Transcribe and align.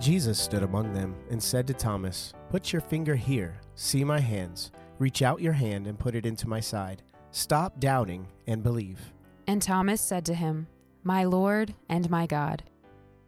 Jesus 0.00 0.38
stood 0.38 0.62
among 0.62 0.92
them 0.92 1.14
and 1.30 1.42
said 1.42 1.66
to 1.68 1.74
Thomas, 1.74 2.32
Put 2.50 2.72
your 2.72 2.82
finger 2.82 3.14
here, 3.14 3.60
see 3.74 4.04
my 4.04 4.20
hands. 4.20 4.72
Reach 4.98 5.22
out 5.22 5.40
your 5.40 5.52
hand 5.52 5.86
and 5.86 5.98
put 5.98 6.14
it 6.14 6.26
into 6.26 6.48
my 6.48 6.60
side. 6.60 7.02
Stop 7.30 7.80
doubting 7.80 8.28
and 8.46 8.62
believe. 8.62 9.00
And 9.46 9.60
Thomas 9.60 10.00
said 10.00 10.24
to 10.26 10.34
him, 10.34 10.66
My 11.02 11.24
Lord 11.24 11.74
and 11.88 12.08
my 12.10 12.26
God. 12.26 12.64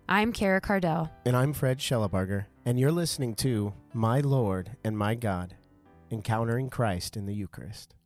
I'm 0.08 0.32
Kara 0.32 0.60
Kardell. 0.60 1.10
And 1.24 1.36
I'm 1.36 1.52
Fred 1.52 1.78
Shellabarger, 1.78 2.46
and 2.64 2.78
you're 2.78 2.92
listening 2.92 3.34
to 3.36 3.72
My 3.92 4.20
Lord 4.20 4.76
and 4.84 4.96
My 4.96 5.14
God 5.14 5.56
Encountering 6.10 6.70
Christ 6.70 7.16
in 7.16 7.26
the 7.26 7.34
Eucharist. 7.34 7.96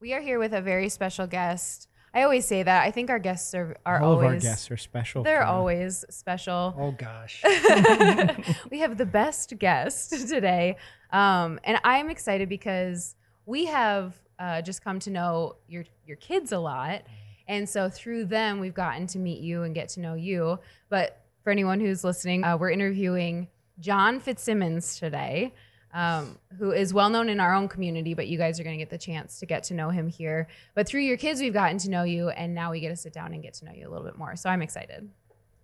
We 0.00 0.12
are 0.12 0.20
here 0.20 0.38
with 0.38 0.52
a 0.52 0.60
very 0.60 0.90
special 0.90 1.26
guest. 1.26 1.88
I 2.14 2.22
always 2.22 2.46
say 2.46 2.62
that. 2.62 2.82
I 2.82 2.90
think 2.90 3.10
our 3.10 3.18
guests 3.18 3.54
are, 3.54 3.76
are 3.84 4.00
All 4.00 4.12
always 4.12 4.26
of 4.26 4.32
our 4.32 4.38
guests 4.38 4.70
are 4.70 4.76
special. 4.76 5.22
They're 5.22 5.40
Kara. 5.40 5.50
always 5.50 6.04
special. 6.08 6.74
Oh 6.78 6.92
gosh. 6.92 7.42
we 8.70 8.78
have 8.78 8.96
the 8.96 9.06
best 9.06 9.58
guest 9.58 10.28
today. 10.28 10.76
Um, 11.10 11.60
and 11.64 11.78
I'm 11.84 12.08
excited 12.08 12.48
because 12.48 13.16
we 13.44 13.66
have 13.66 14.14
uh, 14.38 14.62
just 14.62 14.82
come 14.82 14.98
to 15.00 15.10
know 15.10 15.56
your 15.68 15.84
your 16.06 16.16
kids 16.16 16.52
a 16.52 16.58
lot. 16.58 17.02
And 17.48 17.68
so 17.68 17.88
through 17.88 18.24
them, 18.26 18.60
we've 18.60 18.74
gotten 18.74 19.06
to 19.08 19.18
meet 19.18 19.40
you 19.40 19.62
and 19.62 19.74
get 19.74 19.88
to 19.90 20.00
know 20.00 20.14
you. 20.14 20.58
But 20.88 21.20
for 21.44 21.50
anyone 21.50 21.80
who's 21.80 22.02
listening, 22.02 22.44
uh, 22.44 22.56
we're 22.56 22.70
interviewing 22.70 23.48
John 23.78 24.18
Fitzsimmons 24.20 24.98
today, 24.98 25.54
um, 25.96 26.38
who 26.58 26.72
is 26.72 26.92
well 26.92 27.08
known 27.08 27.30
in 27.30 27.40
our 27.40 27.54
own 27.54 27.68
community, 27.68 28.12
but 28.12 28.28
you 28.28 28.36
guys 28.36 28.60
are 28.60 28.64
going 28.64 28.76
to 28.76 28.82
get 28.82 28.90
the 28.90 28.98
chance 28.98 29.38
to 29.38 29.46
get 29.46 29.64
to 29.64 29.74
know 29.74 29.88
him 29.88 30.08
here. 30.08 30.46
But 30.74 30.86
through 30.86 31.00
your 31.00 31.16
kids, 31.16 31.40
we've 31.40 31.54
gotten 31.54 31.78
to 31.78 31.90
know 31.90 32.02
you, 32.02 32.28
and 32.28 32.54
now 32.54 32.70
we 32.70 32.80
get 32.80 32.90
to 32.90 32.96
sit 32.96 33.14
down 33.14 33.32
and 33.32 33.42
get 33.42 33.54
to 33.54 33.64
know 33.64 33.72
you 33.72 33.88
a 33.88 33.90
little 33.90 34.04
bit 34.04 34.18
more. 34.18 34.36
So 34.36 34.50
I'm 34.50 34.60
excited. 34.60 35.08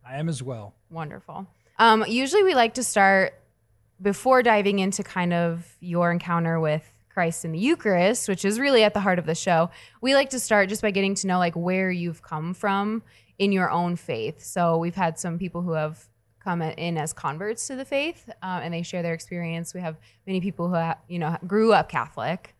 I 0.09 0.17
am 0.17 0.31
as 0.31 0.43
well. 0.43 0.75
Wonderful. 0.91 1.47
Um, 1.79 2.07
usually 2.09 2.43
we 2.45 2.55
like 2.55 2.75
to 2.75 2.83
start 2.83 3.35
before 4.01 4.43
diving 4.43 4.79
into 4.79 5.03
kind 5.03 5.35
of 5.35 5.77
your 5.81 6.11
encounter 6.11 6.59
with 6.59 6.91
Christ 7.11 7.45
in 7.45 7.53
the 7.53 7.59
Eucharist, 7.59 8.27
which 8.27 8.47
is 8.47 8.59
really 8.59 8.85
at 8.85 8.95
the 8.95 9.01
heart 9.01 9.19
of 9.19 9.27
the 9.27 9.35
show. 9.35 9.69
We 10.01 10.15
like 10.15 10.31
to 10.31 10.41
start 10.41 10.71
just 10.71 10.81
by 10.81 10.93
getting 10.93 11.15
to 11.17 11.27
know 11.27 11.39
like 11.39 11.55
where 11.55 11.91
you've 11.91 12.23
come 12.23 12.55
from 12.55 13.03
in 13.39 13.53
your 13.53 13.71
own 13.71 13.97
faith. 13.97 14.43
So 14.43 14.79
we've 14.79 14.95
had 14.95 15.19
some 15.19 15.39
people 15.39 15.61
who 15.61 15.73
have 15.73 16.09
come 16.43 16.63
in 16.63 16.99
as 16.99 17.13
converts 17.13 17.67
to 17.69 17.77
the 17.77 17.85
faith, 17.85 18.29
uh, 18.43 18.61
and 18.63 18.75
they 18.75 18.83
share 18.83 19.03
their 19.03 19.15
experience. 19.15 19.75
We 19.75 19.81
have 19.81 19.97
many 20.27 20.41
people 20.41 20.69
who 20.69 20.75
ha- 20.75 20.99
you 21.09 21.19
know 21.19 21.37
grew 21.47 21.73
up 21.73 21.89
Catholic. 21.89 22.55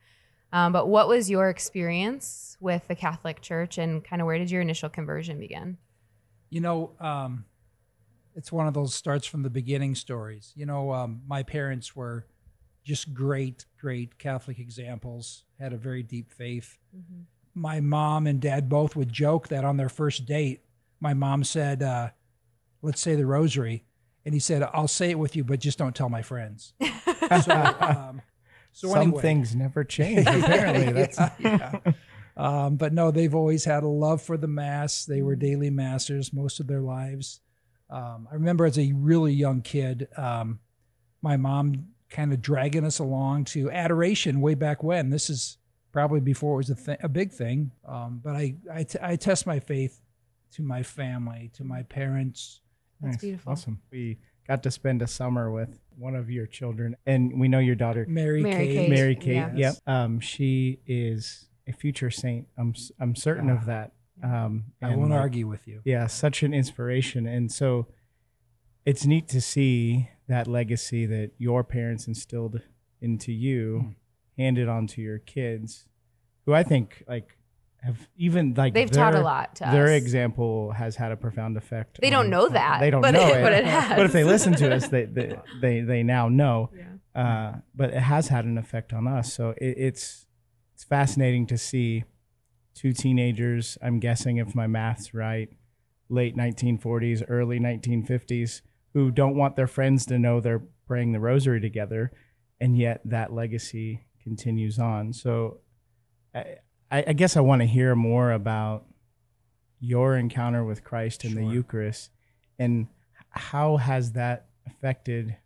Um, 0.53 0.73
but 0.73 0.87
what 0.87 1.09
was 1.09 1.31
your 1.31 1.49
experience 1.49 2.59
with 2.61 2.87
the 2.87 2.95
Catholic 2.95 3.41
Church, 3.41 3.79
and 3.79 4.05
kind 4.05 4.21
of 4.21 4.27
where 4.27 4.39
did 4.39 4.51
your 4.51 4.61
initial 4.61 4.89
conversion 4.89 5.41
begin? 5.41 5.79
You 6.51 6.61
know, 6.61 6.93
um, 7.01 7.47
it's 8.35 8.53
one 8.53 8.67
of 8.67 8.75
those 8.75 8.95
starts 8.95 9.27
from 9.27 9.43
the 9.43 9.51
beginning 9.51 9.95
stories. 9.95 10.53
You 10.55 10.67
know, 10.67 10.93
um, 10.93 11.23
my 11.27 11.43
parents 11.43 11.97
were 11.97 12.27
just 12.85 13.15
great, 13.15 13.65
great 13.81 14.19
Catholic 14.19 14.59
examples, 14.59 15.45
had 15.59 15.73
a 15.73 15.77
very 15.77 16.03
deep 16.03 16.31
faith. 16.31 16.79
My 17.55 17.81
mom 17.81 18.27
and 18.27 18.41
dad 18.41 18.69
both 18.69 18.97
would 18.97 19.13
joke 19.13 19.49
that 19.49 19.65
on 19.65 19.77
their 19.77 19.89
first 19.89 20.27
date, 20.27 20.63
my 21.01 21.15
mom 21.15 21.45
said, 21.45 21.83
uh, 21.83 22.11
Let's 22.83 23.01
say 23.01 23.15
the 23.15 23.27
rosary. 23.27 23.85
And 24.25 24.35
he 24.35 24.41
said, 24.41 24.63
I'll 24.63 24.89
say 24.89 25.11
it 25.11 25.19
with 25.19 25.35
you, 25.35 25.43
but 25.45 25.59
just 25.61 25.79
don't 25.79 25.95
tell 25.97 26.09
my 26.09 26.23
friends. 26.23 26.75
so, 27.43 27.77
um, 27.81 28.23
so 28.73 28.89
Some 28.89 28.99
anyway. 29.03 29.23
things 29.23 29.55
never 29.55 29.83
change. 29.99 30.27
Apparently, 30.27 30.93
that's 30.93 31.19
yeah. 31.41 31.79
Um, 32.37 32.77
but 32.77 32.93
no, 32.93 33.11
they've 33.11 33.35
always 33.35 33.65
had 33.65 33.83
a 33.83 33.89
love 33.89 34.23
for 34.23 34.37
the 34.37 34.47
mass. 34.49 35.05
They 35.05 35.23
were 35.23 35.37
daily 35.37 35.71
massers 35.71 36.33
most 36.33 36.61
of 36.61 36.67
their 36.67 36.81
lives. 36.81 37.41
Um, 37.91 38.27
I 38.31 38.35
remember 38.35 38.65
as 38.65 38.79
a 38.79 38.93
really 38.95 39.35
young 39.35 39.61
kid, 39.61 40.09
um, 40.17 40.61
my 41.21 41.37
mom 41.37 41.89
kind 42.09 42.33
of 42.33 42.41
dragging 42.41 42.85
us 42.85 42.99
along 42.99 43.45
to 43.47 43.71
adoration 43.71 44.41
way 44.41 44.55
back 44.55 44.83
when. 44.83 45.11
This 45.11 45.29
is 45.29 45.59
probably 45.93 46.21
before 46.21 46.55
it 46.55 46.57
was 46.57 46.71
a, 46.71 46.75
th- 46.75 46.99
a 47.03 47.09
big 47.09 47.33
thing. 47.33 47.71
Um, 47.87 48.21
but 48.25 48.35
I, 48.35 48.55
I, 48.73 48.85
t- 48.85 48.99
I 49.03 49.17
test 49.17 49.47
my 49.47 49.61
faith 49.61 50.01
to 50.53 50.63
my 50.63 50.83
family, 50.83 51.51
to 51.55 51.65
my 51.65 51.83
parents. 51.83 52.61
That's 53.03 53.15
Nice. 53.15 53.21
beautiful. 53.21 53.53
Awesome. 53.53 53.81
We 53.91 54.19
got 54.49 54.63
to 54.63 54.71
spend 54.71 55.03
a 55.03 55.07
summer 55.07 55.51
with 55.51 55.81
one 55.99 56.15
of 56.15 56.31
your 56.31 56.47
children, 56.47 56.97
and 57.07 57.39
we 57.41 57.49
know 57.49 57.59
your 57.59 57.75
daughter, 57.75 58.07
Mary, 58.09 58.43
Mary 58.43 58.67
Kate. 58.67 58.75
Kate. 58.77 58.91
Mary 58.91 59.17
Kate. 59.17 59.35
Yeah. 59.35 59.53
Yep. 59.55 59.75
Um, 59.87 60.21
she 60.21 60.79
is 60.87 61.49
a 61.67 61.73
future 61.73 62.11
saint. 62.11 62.47
I'm 62.57 62.71
s- 62.71 62.93
I'm 63.01 63.15
certain 63.15 63.51
of 63.51 63.67
that. 63.67 63.93
Um, 64.23 64.65
I 64.81 64.91
and, 64.91 64.99
won't 65.01 65.11
like, 65.11 65.21
argue 65.21 65.47
with 65.49 65.67
you. 65.67 65.81
yeah, 65.85 66.07
such 66.07 66.43
an 66.43 66.55
inspiration. 66.55 67.27
And 67.27 67.51
so 67.51 67.89
it's 68.85 69.05
neat 69.05 69.27
to 69.29 69.41
see 69.41 70.09
that 70.29 70.47
legacy 70.47 71.07
that 71.07 71.33
your 71.39 71.65
parents 71.65 72.07
instilled 72.07 72.63
into 73.01 73.33
you, 73.33 73.95
handed 74.39 74.69
on 74.69 74.87
to 74.89 75.03
your 75.03 75.19
kids, 75.19 75.87
who 76.47 76.53
I 76.55 76.63
think 76.63 77.03
like 77.09 77.37
have 77.83 78.09
even 78.17 78.55
like 78.55 78.75
They've 78.75 78.91
taught 78.91 79.15
a 79.15 79.21
lot 79.21 79.57
to 79.57 79.65
Their 79.65 79.87
us. 79.87 80.01
example 80.03 80.73
has 80.73 80.97
had 80.97 81.11
a 81.13 81.17
profound 81.17 81.57
effect. 81.57 82.01
They 82.01 82.11
don't 82.11 82.25
on- 82.27 82.31
know 82.31 82.47
on- 82.47 82.53
that, 82.53 82.81
They 82.81 82.91
don't 82.91 83.03
but 83.03 83.11
know 83.13 83.27
it- 83.29 83.39
it, 83.39 83.43
but 83.43 83.53
it 83.53 83.65
But 83.97 84.07
if 84.07 84.13
they 84.13 84.25
listen 84.25 84.53
to 84.55 84.75
us, 84.75 84.89
they 84.95 85.05
they 85.05 85.37
they, 85.61 85.81
they 85.81 86.03
now 86.03 86.29
know. 86.29 86.71
Yeah. 86.77 86.85
Uh, 87.15 87.57
but 87.75 87.91
it 87.91 88.01
has 88.01 88.29
had 88.29 88.45
an 88.45 88.57
effect 88.57 88.93
on 88.93 89.07
us. 89.07 89.33
So 89.33 89.51
it, 89.59 89.75
it's 89.79 90.27
it's 90.75 90.85
fascinating 90.85 91.47
to 91.49 91.59
see 91.59 92.05
two 92.75 92.93
teenagers. 92.93 93.77
I'm 93.83 93.99
guessing 94.01 94.39
if 94.39 94.55
my 94.55 94.67
math's 94.67 95.13
right, 95.13 95.49
late 96.09 96.37
1940s, 96.37 97.23
early 97.29 97.59
1950s, 97.61 98.63
who 98.95 99.11
don't 99.11 99.37
want 99.37 99.57
their 99.57 99.67
friends 99.67 100.07
to 100.07 100.19
know 100.19 100.41
they're 100.41 100.63
praying 100.87 101.13
the 101.13 101.21
rosary 101.21 101.61
together, 101.61 102.13
and 102.61 102.79
yet 102.79 103.01
that 103.05 103.33
legacy 103.33 104.07
continues 104.23 104.79
on. 104.79 105.13
So 105.13 105.59
I, 106.35 106.57
I 106.93 107.05
I 107.09 107.13
guess 107.15 107.37
I 107.37 107.41
want 107.41 107.63
to 107.63 107.67
hear 107.67 107.97
more 107.97 108.31
about 108.31 108.85
your 109.81 110.17
encounter 110.17 110.65
with 110.65 110.85
Christ 110.85 111.25
in 111.25 111.35
the 111.35 111.45
Eucharist, 111.45 112.11
and 112.59 112.87
how 113.31 113.79
has 113.79 114.13
that 114.13 114.47
affected 114.67 115.37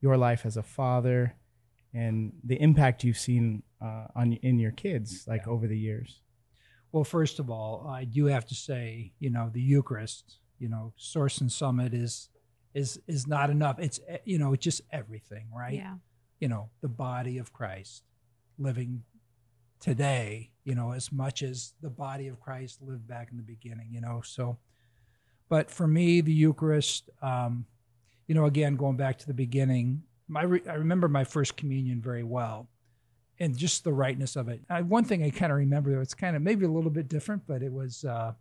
your 0.00 0.16
life 0.16 0.46
as 0.46 0.56
a 0.56 0.62
father, 0.62 1.34
and 1.92 2.32
the 2.44 2.60
impact 2.60 3.02
you've 3.02 3.18
seen 3.18 3.62
uh, 3.82 4.06
on 4.14 4.34
in 4.34 4.58
your 4.58 4.70
kids 4.70 5.24
like 5.26 5.48
over 5.48 5.66
the 5.66 5.78
years. 5.78 6.20
Well, 6.92 7.04
first 7.04 7.40
of 7.40 7.50
all, 7.50 7.86
I 7.88 8.04
do 8.04 8.26
have 8.26 8.46
to 8.46 8.54
say, 8.54 9.12
you 9.18 9.30
know, 9.30 9.50
the 9.52 9.60
Eucharist, 9.60 10.38
you 10.58 10.68
know, 10.68 10.92
Source 10.96 11.40
and 11.40 11.50
Summit 11.50 11.92
is 11.92 12.28
is 12.74 13.00
is 13.06 13.26
not 13.26 13.50
enough. 13.50 13.78
It's 13.78 13.98
eh, 14.06 14.18
you 14.24 14.38
know, 14.38 14.52
it's 14.52 14.62
just 14.62 14.82
everything, 14.92 15.46
right? 15.56 15.74
Yeah. 15.74 15.94
You 16.38 16.48
know, 16.48 16.68
the 16.82 16.88
body 16.88 17.38
of 17.38 17.52
Christ 17.52 18.02
living 18.58 19.02
today, 19.80 20.50
you 20.64 20.74
know, 20.74 20.92
as 20.92 21.12
much 21.12 21.42
as 21.42 21.74
the 21.82 21.90
body 21.90 22.28
of 22.28 22.40
Christ 22.40 22.80
lived 22.82 23.06
back 23.06 23.28
in 23.30 23.36
the 23.36 23.42
beginning, 23.42 23.88
you 23.90 24.00
know. 24.00 24.20
So 24.24 24.58
but 25.48 25.70
for 25.70 25.86
me, 25.86 26.20
the 26.20 26.32
Eucharist, 26.32 27.10
um, 27.22 27.66
you 28.26 28.34
know, 28.34 28.46
again, 28.46 28.76
going 28.76 28.96
back 28.96 29.18
to 29.18 29.26
the 29.26 29.34
beginning, 29.34 30.02
my 30.28 30.42
re- 30.42 30.62
I 30.68 30.74
remember 30.74 31.08
my 31.08 31.24
first 31.24 31.56
communion 31.56 32.00
very 32.00 32.24
well 32.24 32.68
and 33.38 33.56
just 33.56 33.84
the 33.84 33.92
rightness 33.92 34.34
of 34.34 34.48
it. 34.48 34.62
Uh, 34.68 34.80
one 34.80 35.04
thing 35.04 35.22
I 35.22 35.30
kind 35.30 35.52
of 35.52 35.58
remember, 35.58 35.92
though, 35.92 36.00
it's 36.00 36.14
kind 36.14 36.34
of 36.34 36.42
maybe 36.42 36.64
a 36.64 36.70
little 36.70 36.90
bit 36.90 37.08
different, 37.08 37.42
but 37.46 37.62
it 37.62 37.72
was 37.72 38.04
uh, 38.04 38.32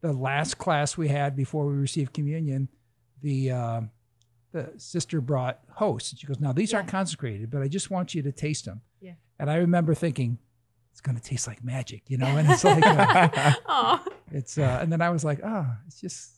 the 0.00 0.12
last 0.12 0.56
class 0.56 0.96
we 0.96 1.08
had 1.08 1.36
before 1.36 1.66
we 1.66 1.74
received 1.74 2.14
communion. 2.14 2.68
The 3.22 3.50
uh, 3.50 3.80
the 4.52 4.72
sister 4.78 5.20
brought 5.20 5.60
hosts, 5.74 6.12
and 6.12 6.18
she 6.18 6.26
goes, 6.26 6.40
"Now 6.40 6.52
these 6.52 6.72
aren't 6.72 6.88
consecrated, 6.88 7.50
but 7.50 7.60
I 7.60 7.68
just 7.68 7.90
want 7.90 8.14
you 8.14 8.22
to 8.22 8.32
taste 8.32 8.64
them." 8.64 8.80
Yeah. 9.00 9.14
And 9.38 9.50
I 9.50 9.56
remember 9.56 9.94
thinking, 9.94 10.38
"It's 11.00 11.06
going 11.06 11.16
to 11.16 11.22
taste 11.22 11.46
like 11.46 11.64
magic," 11.64 12.02
you 12.10 12.18
know, 12.18 12.26
and 12.26 12.50
it's 12.50 12.62
like 12.62 12.84
uh, 12.84 13.54
Oh, 13.66 14.04
it's, 14.30 14.58
uh, 14.58 14.78
and 14.82 14.92
then 14.92 15.00
I 15.00 15.08
was 15.08 15.24
like, 15.24 15.40
"Oh, 15.42 15.66
it's 15.86 15.98
just 15.98 16.30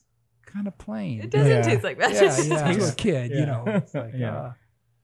kind 0.46 0.68
of 0.68 0.78
plain." 0.78 1.20
it 1.20 1.30
doesn't 1.30 1.50
Yeah. 1.50 1.62
taste 1.62 1.82
like 1.82 1.98
that. 1.98 2.12
yeah, 2.12 2.22
yeah, 2.44 2.72
to 2.72 2.82
a 2.84 2.86
Yeah. 2.86 2.94
kid, 2.96 3.30
you 3.32 3.44
know. 3.46 3.64
It's 3.66 3.92
like, 3.92 4.12
Yeah. 4.16 4.36
uh, 4.36 4.52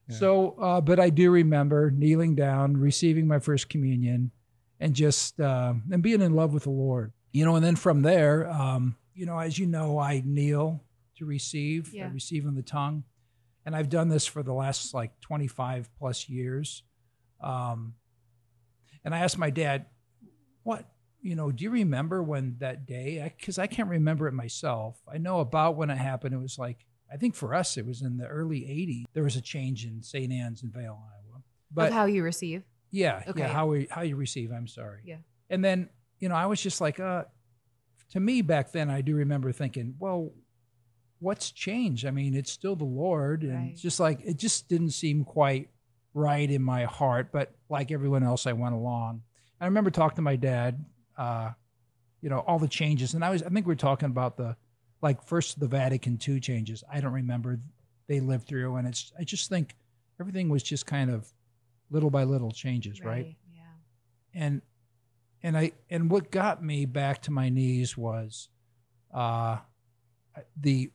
Yeah. 0.08 0.16
So, 0.16 0.50
uh, 0.60 0.80
but 0.80 1.00
I 1.00 1.10
do 1.10 1.32
remember 1.32 1.90
kneeling 1.90 2.36
down, 2.36 2.76
receiving 2.76 3.26
my 3.26 3.40
first 3.40 3.68
communion, 3.68 4.30
and 4.78 4.94
just 4.94 5.40
uh, 5.40 5.74
and 5.90 6.02
being 6.04 6.22
in 6.22 6.34
love 6.34 6.52
with 6.54 6.62
the 6.62 6.70
Lord. 6.70 7.12
You 7.32 7.44
know, 7.44 7.56
and 7.56 7.64
then 7.64 7.74
from 7.76 8.02
there, 8.02 8.48
um, 8.48 8.94
you 9.12 9.26
know, 9.26 9.38
as 9.40 9.58
you 9.58 9.66
know, 9.66 9.98
I 9.98 10.22
kneel 10.24 10.84
to 11.16 11.24
receive. 11.26 11.92
Yeah. 11.92 12.06
I 12.06 12.10
receive 12.10 12.46
on 12.46 12.54
the 12.54 12.62
tongue, 12.62 13.02
and 13.66 13.74
I've 13.74 13.88
done 13.88 14.08
this 14.08 14.24
for 14.24 14.44
the 14.44 14.52
last 14.54 14.94
like 14.94 15.18
twenty 15.20 15.48
five 15.48 15.90
plus 15.98 16.28
years. 16.28 16.84
Um, 17.40 17.94
and 19.08 19.14
I 19.14 19.20
asked 19.20 19.38
my 19.38 19.48
dad, 19.50 19.86
"What 20.64 20.84
you 21.20 21.34
know, 21.34 21.50
do 21.50 21.64
you 21.64 21.70
remember 21.70 22.22
when 22.22 22.56
that 22.60 22.86
day? 22.86 23.32
Because 23.38 23.58
I, 23.58 23.66
can't 23.66 23.88
remember 23.88 24.28
it 24.28 24.32
myself. 24.32 25.00
I 25.12 25.18
know 25.18 25.40
about 25.40 25.76
when 25.76 25.90
it 25.90 25.96
happened. 25.98 26.32
It 26.34 26.38
was 26.38 26.58
like, 26.58 26.84
I 27.12 27.16
think 27.16 27.34
for 27.34 27.54
us, 27.54 27.76
it 27.76 27.84
was 27.86 28.02
in 28.02 28.18
the 28.18 28.26
early 28.26 28.60
80s. 28.60 29.04
There 29.14 29.24
was 29.24 29.34
a 29.34 29.40
change 29.40 29.84
in 29.84 30.02
St. 30.02 30.30
Anne's 30.32 30.62
in 30.62 30.70
Vail, 30.70 31.00
Iowa. 31.02 31.42
But 31.72 31.88
of 31.88 31.94
how 31.94 32.04
you 32.04 32.22
receive. 32.22 32.62
yeah, 32.90 33.22
Okay. 33.26 33.40
yeah, 33.40 33.48
how 33.48 33.66
we 33.66 33.88
how 33.90 34.02
you 34.02 34.14
receive. 34.16 34.52
I'm 34.52 34.68
sorry. 34.68 35.00
Yeah. 35.04 35.16
And 35.50 35.64
then 35.64 35.88
you 36.20 36.28
know, 36.28 36.34
I 36.34 36.46
was 36.46 36.60
just 36.62 36.80
like, 36.80 37.00
uh, 37.00 37.24
to 38.10 38.20
me 38.20 38.42
back 38.42 38.72
then, 38.72 38.90
I 38.90 39.00
do 39.00 39.14
remember 39.16 39.52
thinking, 39.52 39.94
well, 39.98 40.32
what's 41.20 41.50
changed? 41.50 42.06
I 42.06 42.10
mean, 42.10 42.34
it's 42.34 42.52
still 42.52 42.76
the 42.76 42.84
Lord, 42.84 43.42
and 43.42 43.54
Right. 43.54 43.70
it's 43.72 43.82
just 43.82 43.98
like 44.00 44.20
it 44.24 44.36
just 44.36 44.68
didn't 44.68 44.90
seem 44.90 45.24
quite 45.24 45.68
right 46.18 46.50
in 46.50 46.62
my 46.62 46.84
heart, 46.84 47.30
but 47.32 47.52
like 47.68 47.90
everyone 47.90 48.22
else, 48.22 48.46
I 48.46 48.52
went 48.52 48.74
along. 48.74 49.22
I 49.60 49.66
remember 49.66 49.90
talking 49.90 50.16
to 50.16 50.22
my 50.22 50.36
dad, 50.36 50.84
uh, 51.16 51.50
you 52.20 52.28
know, 52.28 52.40
all 52.40 52.58
the 52.58 52.68
changes. 52.68 53.14
And 53.14 53.24
I 53.24 53.30
was, 53.30 53.42
I 53.42 53.48
think 53.48 53.66
we 53.66 53.72
are 53.72 53.76
talking 53.76 54.06
about 54.06 54.36
the, 54.36 54.56
like 55.00 55.22
first 55.22 55.60
the 55.60 55.68
Vatican 55.68 56.18
II 56.26 56.40
changes. 56.40 56.82
I 56.92 57.00
don't 57.00 57.12
remember 57.12 57.60
they 58.08 58.20
lived 58.20 58.48
through. 58.48 58.76
And 58.76 58.88
it's, 58.88 59.12
I 59.18 59.24
just 59.24 59.48
think 59.48 59.76
everything 60.20 60.48
was 60.48 60.62
just 60.62 60.86
kind 60.86 61.10
of 61.10 61.32
little 61.90 62.10
by 62.10 62.24
little 62.24 62.50
changes. 62.50 63.00
Right. 63.00 63.08
right? 63.08 63.36
Yeah. 63.54 64.42
And, 64.42 64.62
and 65.42 65.56
I, 65.56 65.72
and 65.88 66.10
what 66.10 66.30
got 66.30 66.62
me 66.62 66.84
back 66.84 67.22
to 67.22 67.30
my 67.30 67.48
knees 67.48 67.96
was, 67.96 68.48
uh, 69.14 69.58
the 70.60 70.90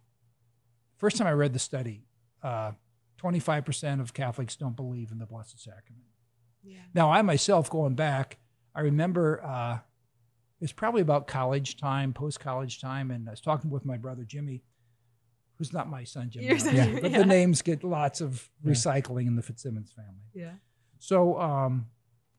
first 0.97 1.17
time 1.17 1.27
I 1.27 1.33
read 1.33 1.53
the 1.53 1.59
study, 1.59 2.05
uh, 2.43 2.71
25% 3.23 4.01
of 4.01 4.13
Catholics 4.13 4.55
don't 4.55 4.75
believe 4.75 5.11
in 5.11 5.19
the 5.19 5.25
Blessed 5.25 5.59
Sacrament. 5.59 6.05
Yeah. 6.63 6.79
Now, 6.93 7.11
I 7.11 7.21
myself, 7.21 7.69
going 7.69 7.95
back, 7.95 8.37
I 8.75 8.81
remember 8.81 9.43
uh, 9.43 9.79
it's 10.59 10.71
probably 10.71 11.01
about 11.01 11.27
college 11.27 11.77
time, 11.77 12.13
post 12.13 12.39
college 12.39 12.79
time, 12.79 13.11
and 13.11 13.27
I 13.27 13.31
was 13.31 13.41
talking 13.41 13.69
with 13.69 13.85
my 13.85 13.97
brother 13.97 14.23
Jimmy, 14.23 14.63
who's 15.57 15.73
not 15.73 15.89
my 15.89 16.03
son 16.03 16.29
Jimmy, 16.29 16.57
son, 16.57 16.75
yeah. 16.75 16.99
but 17.01 17.11
yeah. 17.11 17.19
the 17.19 17.25
names 17.25 17.61
get 17.61 17.83
lots 17.83 18.21
of 18.21 18.49
recycling 18.65 19.27
in 19.27 19.35
the 19.35 19.41
Fitzsimmons 19.41 19.91
family. 19.91 20.23
Yeah. 20.33 20.53
So, 20.99 21.39
um, 21.39 21.87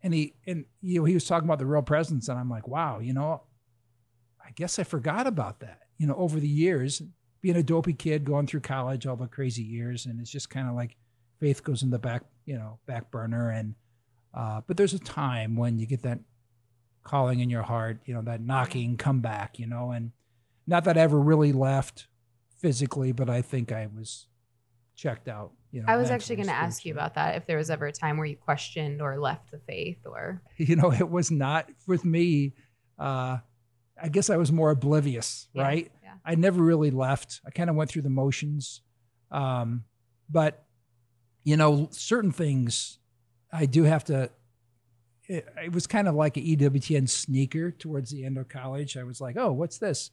and 0.03 0.15
he 0.15 0.35
and 0.47 0.65
you 0.81 1.01
know, 1.01 1.05
he 1.05 1.15
was 1.15 1.27
talking 1.27 1.47
about 1.47 1.59
the 1.59 1.67
real 1.67 1.83
presence, 1.83 2.29
and 2.29 2.39
I'm 2.39 2.49
like, 2.49 2.67
wow, 2.67 2.99
you 2.99 3.13
know, 3.13 3.43
I 4.45 4.51
guess 4.53 4.79
I 4.79 4.85
forgot 4.85 5.27
about 5.27 5.61
that. 5.61 5.81
You 5.99 6.07
know, 6.07 6.15
over 6.15 6.41
the 6.41 6.49
years, 6.49 7.03
being 7.45 7.57
a 7.57 7.63
dopey 7.63 7.93
kid, 7.93 8.25
going 8.25 8.47
through 8.47 8.61
college, 8.61 9.07
all 9.07 9.17
the 9.17 9.27
crazy 9.27 9.63
years, 9.63 10.07
and 10.07 10.19
it's 10.19 10.31
just 10.31 10.49
kind 10.49 10.67
of 10.67 10.75
like 10.75 10.97
faith 11.39 11.63
goes 11.63 11.83
in 11.83 11.91
the 11.91 11.99
back, 11.99 12.23
you 12.47 12.57
know, 12.57 12.79
back 12.87 13.11
burner. 13.11 13.51
And 13.51 13.75
uh, 14.33 14.63
but 14.67 14.79
there's 14.79 14.95
a 14.95 14.99
time 14.99 15.55
when 15.55 15.79
you 15.79 15.85
get 15.85 16.05
that 16.05 16.21
calling 17.03 17.41
in 17.41 17.51
your 17.51 17.61
heart, 17.61 17.99
you 18.07 18.15
know, 18.15 18.23
that 18.23 18.41
knocking, 18.41 18.97
come 18.97 19.21
back, 19.21 19.59
you 19.59 19.67
know, 19.67 19.91
and 19.91 20.13
not 20.67 20.85
that 20.85 20.97
I 20.97 21.03
ever 21.03 21.21
really 21.21 21.53
left 21.53 22.07
physically, 22.63 23.13
but 23.13 23.29
I 23.29 23.43
think 23.43 23.73
I 23.73 23.89
was 23.95 24.27
checked 24.97 25.29
out. 25.29 25.53
You 25.71 25.83
know, 25.83 25.87
I 25.87 25.99
was 25.99 26.09
actually 26.09 26.37
going 26.37 26.49
to 26.49 26.55
ask 26.55 26.87
you 26.87 26.95
about 26.95 27.13
that. 27.17 27.37
If 27.37 27.45
there 27.45 27.59
was 27.59 27.69
ever 27.69 27.85
a 27.85 27.93
time 27.93 28.17
where 28.17 28.25
you 28.25 28.37
questioned 28.37 29.03
or 29.03 29.21
left 29.21 29.51
the 29.51 29.59
faith, 29.59 29.99
or 30.07 30.41
you 30.57 30.77
know 30.77 30.91
it 30.91 31.11
was 31.11 31.31
not 31.31 31.69
with 31.87 32.07
me 32.07 32.55
uh 32.99 33.39
i 34.01 34.09
guess 34.09 34.31
i 34.31 34.37
was 34.37 34.53
more 34.53 34.71
oblivious 34.71 35.49
Yeah, 35.53 35.63
right 35.63 35.93
Yeah. 36.15 36.31
i 36.33 36.35
never 36.35 36.63
really 36.63 36.91
left 36.91 37.41
i 37.47 37.51
kind 37.51 37.69
of 37.71 37.77
went 37.77 37.91
through 37.91 38.03
the 38.03 38.11
motions 38.11 38.81
um 39.31 39.85
but 40.31 40.65
you 41.45 41.57
know 41.57 41.89
certain 41.91 42.33
things 42.33 42.99
i 43.53 43.67
do 43.67 43.85
have 43.85 44.05
to 44.05 44.31
it, 45.27 45.47
it 45.65 45.73
was 45.73 45.87
kind 45.87 46.07
of 46.09 46.15
like 46.15 46.37
an 46.37 46.45
ewtn 46.45 47.09
sneaker 47.09 47.71
towards 47.71 48.11
the 48.11 48.25
end 48.25 48.39
of 48.39 48.49
college 48.49 48.97
i 48.97 49.03
was 49.03 49.21
like 49.21 49.37
oh 49.37 49.53
what's 49.53 49.79
this 49.79 50.11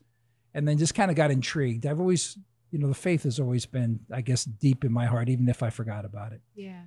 and 0.53 0.67
then 0.67 0.77
just 0.77 0.95
kind 0.95 1.11
of 1.11 1.17
got 1.17 1.31
intrigued 1.31 1.85
i've 1.85 1.99
always 1.99 2.37
you 2.71 2.79
know 2.79 2.87
the 2.87 2.93
faith 2.93 3.23
has 3.23 3.39
always 3.39 3.65
been 3.65 3.99
i 4.11 4.21
guess 4.21 4.45
deep 4.45 4.83
in 4.85 4.91
my 4.91 5.05
heart 5.05 5.29
even 5.29 5.47
if 5.49 5.61
i 5.63 5.69
forgot 5.69 6.05
about 6.05 6.31
it 6.33 6.41
Yeah. 6.55 6.83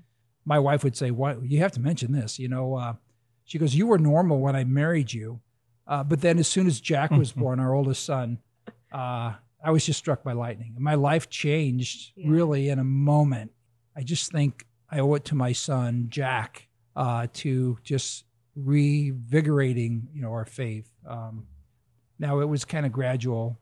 my 0.47 0.59
wife 0.59 0.85
would 0.85 0.97
say, 0.97 1.11
"Why 1.11 1.37
you 1.43 1.59
have 1.61 1.73
to 1.73 1.81
mention 1.81 2.13
this?" 2.13 2.39
You 2.39 2.49
know, 2.49 2.75
uh, 2.75 2.95
she 3.45 3.59
goes, 3.59 3.75
"You 3.75 3.87
were 3.87 3.99
normal 3.99 4.41
when 4.41 4.55
I 4.57 4.65
married 4.65 5.13
you, 5.13 5.41
uh, 5.87 6.05
but 6.05 6.21
then 6.21 6.39
as 6.39 6.49
soon 6.49 6.67
as 6.67 6.81
Jack 6.81 7.11
was 7.23 7.33
born, 7.33 7.61
our 7.61 7.75
oldest 7.75 8.05
son, 8.05 8.39
uh, 8.93 9.35
I 9.65 9.71
was 9.71 9.85
just 9.87 9.99
struck 9.99 10.23
by 10.23 10.33
lightning, 10.33 10.75
my 10.79 10.95
life 10.95 11.29
changed 11.31 12.13
Yeah. 12.17 12.29
really 12.31 12.69
in 12.69 12.79
a 12.79 12.85
moment. 12.85 13.53
I 13.97 14.03
just 14.03 14.31
think 14.33 14.67
I 14.91 14.99
owe 15.01 15.15
it 15.15 15.25
to 15.27 15.35
my 15.35 15.53
son 15.53 16.07
Jack 16.11 16.69
uh, 16.97 17.27
to 17.35 17.79
just 17.83 18.25
revigorating, 18.59 20.03
you 20.13 20.23
know, 20.23 20.31
our 20.33 20.45
faith. 20.45 20.89
Um, 21.07 21.47
now 22.19 22.41
it 22.41 22.49
was 22.49 22.65
kind 22.65 22.87
of 22.87 22.93
gradual. 22.93 23.59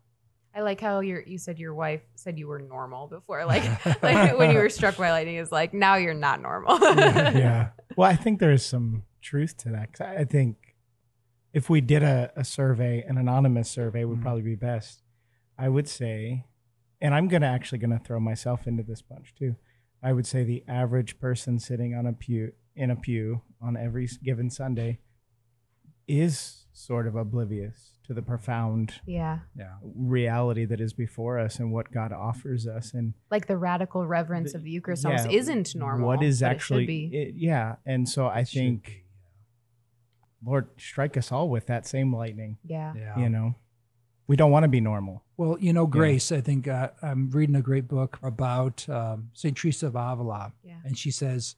I 0.55 0.61
like 0.61 0.81
how 0.81 1.01
your 1.01 1.23
you 1.23 1.39
said 1.39 1.59
your 1.59 1.75
wife 1.75 2.03
said 2.15 2.39
you 2.39 2.47
were 2.47 2.59
normal 2.59 3.07
before, 3.07 3.45
like 3.47 3.63
like 4.03 4.37
when 4.39 4.51
you 4.51 4.59
were 4.59 4.69
struck 4.69 4.99
by 4.99 5.11
lightning 5.11 5.37
is 5.37 5.51
like 5.51 5.73
now 5.73 5.95
you're 5.97 6.13
not 6.13 6.43
normal. 6.43 6.79
yeah. 6.81 7.71
Well, 7.97 8.11
I 8.11 8.17
think 8.17 8.39
there 8.39 8.53
is 8.53 8.65
some 8.65 9.05
truth 9.23 9.57
to 9.59 9.71
that 9.71 9.93
because 9.93 10.07
I 10.19 10.25
think 10.25 10.75
if 11.55 11.71
we 11.71 11.81
did 11.81 12.03
a, 12.03 12.33
a 12.37 12.45
survey, 12.45 13.03
an 13.07 13.17
anonymous 13.19 13.71
survey 13.71 14.05
would 14.05 14.19
Mhm. 14.19 14.23
probably 14.23 14.43
be 14.43 14.55
best. 14.57 15.02
I 15.63 15.69
would 15.69 15.87
say, 15.89 16.45
and 17.01 17.15
I'm 17.15 17.29
gonna 17.29 17.47
actually 17.47 17.79
gonna 17.79 18.01
throw 18.05 18.19
myself 18.19 18.67
into 18.67 18.83
this 18.83 19.01
bunch 19.01 19.33
too. 19.35 19.55
I 20.03 20.13
would 20.13 20.27
say 20.27 20.43
the 20.43 20.65
average 20.67 21.21
person 21.21 21.61
sitting 21.61 21.95
on 21.95 22.05
a 22.07 22.13
pew 22.13 22.53
in 22.75 22.91
a 22.91 22.97
pew 22.97 23.43
on 23.61 23.77
every 23.77 24.09
given 24.25 24.51
Sunday 24.51 24.99
is 26.09 26.67
sort 26.73 27.07
of 27.07 27.15
oblivious 27.15 27.99
to 28.07 28.13
the 28.15 28.23
profound 28.23 28.95
yeah. 29.07 29.41
Yeah. 29.57 29.75
reality 29.85 30.65
that 30.65 30.81
is 30.81 30.93
before 30.93 31.39
us 31.39 31.61
and 31.61 31.71
what 31.71 31.93
God 31.93 32.13
offers 32.13 32.67
us 32.67 32.93
and 32.95 33.15
Like 33.31 33.47
the 33.47 33.57
radical 33.57 34.05
reverence 34.05 34.53
The- 34.53 34.59
of 34.59 34.65
the 34.65 34.71
Eucharist 34.71 35.05
yeah, 35.09 35.29
isn't 35.31 35.77
normal. 35.77 36.09
What 36.09 36.23
is 36.25 36.41
but 36.41 36.47
it 36.47 36.51
actually 36.51 36.83
should 36.83 36.87
be. 36.89 37.05
it- 37.17 37.35
yeah, 37.37 37.77
and 37.87 38.09
so 38.09 38.27
I 38.27 38.41
It 38.41 38.49
think 38.49 38.85
be, 38.87 39.05
Lord 40.45 40.69
strike 40.77 41.17
us 41.17 41.31
all 41.31 41.49
with 41.49 41.67
that 41.67 41.87
same 41.87 42.13
lightning. 42.13 42.59
yeah. 42.65 42.95
yeah. 42.97 43.19
You 43.19 43.29
know, 43.29 43.55
we 44.33 44.37
don't 44.37 44.51
want 44.51 44.65
to 44.65 44.69
be 44.69 44.81
normal. 44.81 45.23
Well, 45.37 45.59
you 45.61 45.75
know, 45.75 45.87
Grace, 45.87 46.33
I 46.33 46.41
think 46.41 46.67
uh, 46.67 46.89
I'm 47.03 47.29
reading 47.33 47.55
a 47.55 47.61
great 47.61 47.87
book 47.87 48.19
about 48.23 48.89
um, 48.89 49.29
St. 49.35 49.55
Teresa 49.55 49.89
of 49.89 49.95
Avila, 49.95 50.55
Yeah. 50.65 50.77
and 50.87 50.97
she 50.97 51.11
says, 51.11 51.55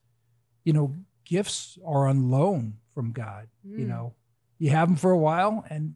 you 0.64 0.72
know, 0.72 0.92
gifts 1.24 1.78
are 1.86 2.08
on 2.08 2.30
loan 2.32 2.78
from 2.92 3.12
God. 3.12 3.46
You 3.62 3.84
Mm. 3.84 3.88
know, 3.90 4.14
you 4.58 4.70
have 4.70 4.88
them 4.88 4.96
for 4.96 5.12
a 5.12 5.16
while, 5.16 5.64
and 5.70 5.94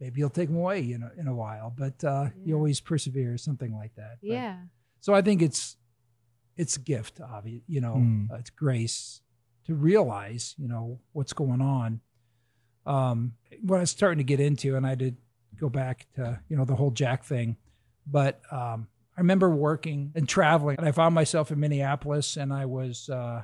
maybe 0.00 0.18
you'll 0.20 0.30
take 0.30 0.48
them 0.48 0.56
away, 0.56 0.80
you 0.80 0.96
know, 0.96 1.10
in 1.18 1.28
a 1.28 1.34
while, 1.34 1.70
but 1.76 2.02
uh, 2.02 2.30
you 2.46 2.54
always 2.56 2.80
persevere, 2.80 3.36
something 3.36 3.74
like 3.76 3.94
that. 3.96 4.16
But- 4.22 4.30
Yeah. 4.30 4.60
so 5.00 5.12
I 5.12 5.20
think 5.20 5.42
it's 5.42 5.76
it's 6.56 6.78
a 6.78 6.80
gift, 6.80 7.20
obvious, 7.20 7.60
you 7.68 7.82
know, 7.82 7.96
Mm. 7.96 8.30
uh, 8.30 8.36
it's 8.36 8.48
grace 8.48 9.20
to 9.66 9.74
realize, 9.74 10.54
you 10.56 10.66
know, 10.66 10.98
what's 11.12 11.34
going 11.34 11.60
on. 11.60 12.00
Um, 12.86 13.34
what 13.60 13.76
I 13.76 13.80
was 13.80 13.90
starting 13.90 14.16
to 14.16 14.24
get 14.24 14.40
into, 14.40 14.76
and 14.76 14.86
I 14.86 14.94
did 14.94 15.18
go 15.58 15.68
back 15.68 16.06
to, 16.16 16.40
you 16.48 16.56
know, 16.56 16.64
the 16.64 16.74
whole 16.76 16.90
Jack 16.90 17.24
thing, 17.24 17.56
but 18.06 18.40
um, 18.52 18.88
I 19.16 19.20
remember 19.20 19.48
working 19.50 20.12
and 20.14 20.28
traveling, 20.28 20.76
and 20.78 20.86
I 20.86 20.92
found 20.92 21.14
myself 21.14 21.50
in 21.50 21.58
Minneapolis, 21.60 22.36
and 22.36 22.52
I 22.52 22.66
was 22.66 23.08
uh, 23.08 23.42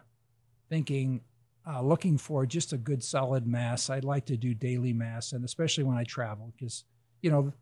thinking, 0.68 1.22
uh, 1.66 1.80
looking 1.82 2.18
for 2.18 2.44
just 2.46 2.72
a 2.72 2.76
good 2.76 3.02
solid 3.02 3.46
mass. 3.46 3.88
I'd 3.90 4.04
like 4.04 4.26
to 4.26 4.36
do 4.36 4.52
daily 4.54 4.92
mass, 4.92 5.32
and 5.32 5.44
especially 5.44 5.84
when 5.84 5.96
I 5.96 6.04
travel, 6.04 6.52
because 6.56 6.84
you 7.22 7.30
know 7.30 7.52